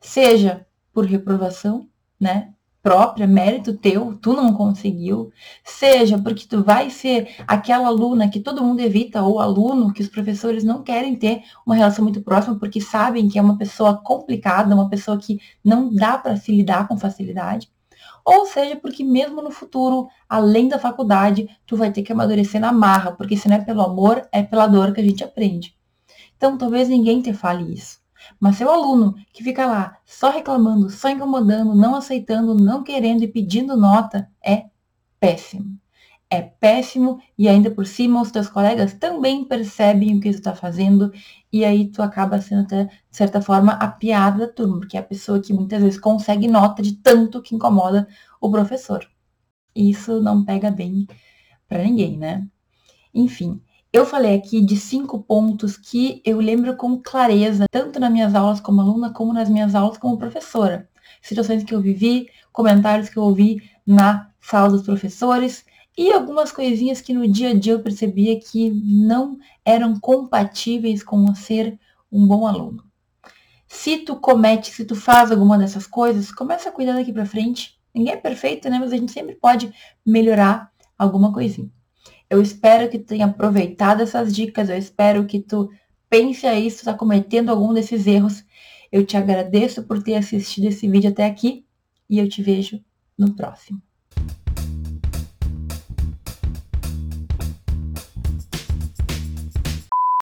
Seja 0.00 0.66
por 0.92 1.04
reprovação, 1.04 1.88
né? 2.18 2.52
própria, 2.82 3.24
mérito 3.24 3.76
teu, 3.76 4.18
tu 4.20 4.32
não 4.32 4.52
conseguiu, 4.52 5.30
seja 5.62 6.18
porque 6.18 6.44
tu 6.48 6.64
vai 6.64 6.90
ser 6.90 7.28
aquela 7.46 7.86
aluna 7.86 8.28
que 8.28 8.40
todo 8.40 8.64
mundo 8.64 8.80
evita, 8.80 9.22
ou 9.22 9.38
aluno 9.38 9.92
que 9.92 10.02
os 10.02 10.08
professores 10.08 10.64
não 10.64 10.82
querem 10.82 11.14
ter 11.14 11.44
uma 11.64 11.76
relação 11.76 12.02
muito 12.02 12.20
próxima 12.20 12.58
porque 12.58 12.80
sabem 12.80 13.28
que 13.28 13.38
é 13.38 13.42
uma 13.42 13.56
pessoa 13.56 13.96
complicada, 13.96 14.74
uma 14.74 14.88
pessoa 14.90 15.16
que 15.18 15.38
não 15.64 15.94
dá 15.94 16.18
para 16.18 16.36
se 16.36 16.50
lidar 16.50 16.88
com 16.88 16.98
facilidade 16.98 17.70
ou 18.24 18.46
seja 18.46 18.76
porque 18.76 19.02
mesmo 19.02 19.42
no 19.42 19.50
futuro, 19.50 20.08
além 20.28 20.68
da 20.68 20.78
faculdade, 20.78 21.48
tu 21.66 21.76
vai 21.76 21.90
ter 21.92 22.02
que 22.02 22.12
amadurecer 22.12 22.60
na 22.60 22.72
marra, 22.72 23.12
porque 23.12 23.36
se 23.36 23.48
não 23.48 23.56
é 23.56 23.60
pelo 23.60 23.82
amor, 23.82 24.28
é 24.30 24.42
pela 24.42 24.66
dor 24.66 24.92
que 24.92 25.00
a 25.00 25.04
gente 25.04 25.24
aprende. 25.24 25.74
Então, 26.36 26.58
talvez 26.58 26.88
ninguém 26.88 27.20
te 27.22 27.32
fale 27.32 27.72
isso. 27.72 28.00
Mas 28.38 28.56
seu 28.56 28.70
aluno 28.70 29.14
que 29.32 29.42
fica 29.42 29.66
lá 29.66 29.96
só 30.04 30.30
reclamando, 30.30 30.90
só 30.90 31.08
incomodando, 31.08 31.74
não 31.74 31.94
aceitando, 31.94 32.54
não 32.54 32.82
querendo 32.82 33.22
e 33.22 33.28
pedindo 33.28 33.76
nota, 33.76 34.30
é 34.44 34.66
péssimo 35.18 35.79
é 36.30 36.40
péssimo 36.42 37.20
e 37.36 37.48
ainda 37.48 37.70
por 37.70 37.84
cima 37.84 38.22
os 38.22 38.30
teus 38.30 38.48
colegas 38.48 38.94
também 38.94 39.44
percebem 39.44 40.16
o 40.16 40.20
que 40.20 40.30
tu 40.30 40.36
está 40.36 40.54
fazendo 40.54 41.12
e 41.52 41.64
aí 41.64 41.88
tu 41.88 42.02
acaba 42.02 42.40
sendo 42.40 42.62
até, 42.62 42.84
de 42.84 43.16
certa 43.16 43.42
forma, 43.42 43.72
a 43.72 43.88
piada 43.88 44.46
da 44.46 44.52
turma, 44.52 44.78
porque 44.78 44.96
é 44.96 45.00
a 45.00 45.02
pessoa 45.02 45.40
que 45.40 45.52
muitas 45.52 45.82
vezes 45.82 45.98
consegue 45.98 46.46
nota 46.46 46.80
de 46.82 46.92
tanto 46.92 47.42
que 47.42 47.54
incomoda 47.54 48.06
o 48.40 48.48
professor. 48.50 49.04
Isso 49.74 50.20
não 50.22 50.44
pega 50.44 50.70
bem 50.70 51.06
para 51.68 51.82
ninguém, 51.82 52.16
né? 52.16 52.46
Enfim, 53.12 53.60
eu 53.92 54.06
falei 54.06 54.36
aqui 54.36 54.60
de 54.60 54.76
cinco 54.76 55.20
pontos 55.20 55.76
que 55.76 56.22
eu 56.24 56.38
lembro 56.38 56.76
com 56.76 56.96
clareza, 57.02 57.66
tanto 57.72 57.98
nas 57.98 58.12
minhas 58.12 58.36
aulas 58.36 58.60
como 58.60 58.80
aluna, 58.80 59.12
como 59.12 59.32
nas 59.32 59.48
minhas 59.48 59.74
aulas 59.74 59.98
como 59.98 60.16
professora. 60.16 60.88
Situações 61.20 61.64
que 61.64 61.74
eu 61.74 61.80
vivi, 61.80 62.28
comentários 62.52 63.08
que 63.08 63.16
eu 63.16 63.24
ouvi 63.24 63.60
na 63.84 64.30
sala 64.40 64.70
dos 64.70 64.82
professores, 64.82 65.64
e 66.00 66.10
algumas 66.10 66.50
coisinhas 66.50 67.02
que 67.02 67.12
no 67.12 67.28
dia 67.28 67.50
a 67.50 67.54
dia 67.54 67.74
eu 67.74 67.82
percebia 67.82 68.40
que 68.40 68.70
não 68.70 69.38
eram 69.62 70.00
compatíveis 70.00 71.02
com 71.02 71.34
ser 71.34 71.78
um 72.10 72.26
bom 72.26 72.46
aluno. 72.46 72.82
Se 73.68 73.98
tu 73.98 74.16
comete, 74.16 74.70
se 74.70 74.86
tu 74.86 74.96
faz 74.96 75.30
alguma 75.30 75.58
dessas 75.58 75.86
coisas, 75.86 76.32
começa 76.32 76.70
a 76.70 76.72
cuidar 76.72 76.94
daqui 76.94 77.12
para 77.12 77.26
frente. 77.26 77.78
Ninguém 77.94 78.14
é 78.14 78.16
perfeito, 78.16 78.70
né? 78.70 78.78
Mas 78.78 78.94
a 78.94 78.96
gente 78.96 79.12
sempre 79.12 79.34
pode 79.34 79.74
melhorar 80.04 80.72
alguma 80.96 81.34
coisinha. 81.34 81.70
Eu 82.30 82.40
espero 82.40 82.88
que 82.88 82.98
tu 82.98 83.04
tenha 83.04 83.26
aproveitado 83.26 84.00
essas 84.00 84.34
dicas, 84.34 84.70
eu 84.70 84.78
espero 84.78 85.26
que 85.26 85.38
tu 85.38 85.68
pense 86.08 86.46
aí 86.46 86.70
se 86.70 86.78
tu 86.78 86.80
está 86.80 86.94
cometendo 86.94 87.50
algum 87.50 87.74
desses 87.74 88.06
erros. 88.06 88.42
Eu 88.90 89.04
te 89.04 89.18
agradeço 89.18 89.82
por 89.82 90.02
ter 90.02 90.14
assistido 90.14 90.64
esse 90.64 90.88
vídeo 90.88 91.10
até 91.10 91.26
aqui 91.26 91.66
e 92.08 92.18
eu 92.18 92.26
te 92.26 92.42
vejo 92.42 92.82
no 93.18 93.36
próximo. 93.36 93.82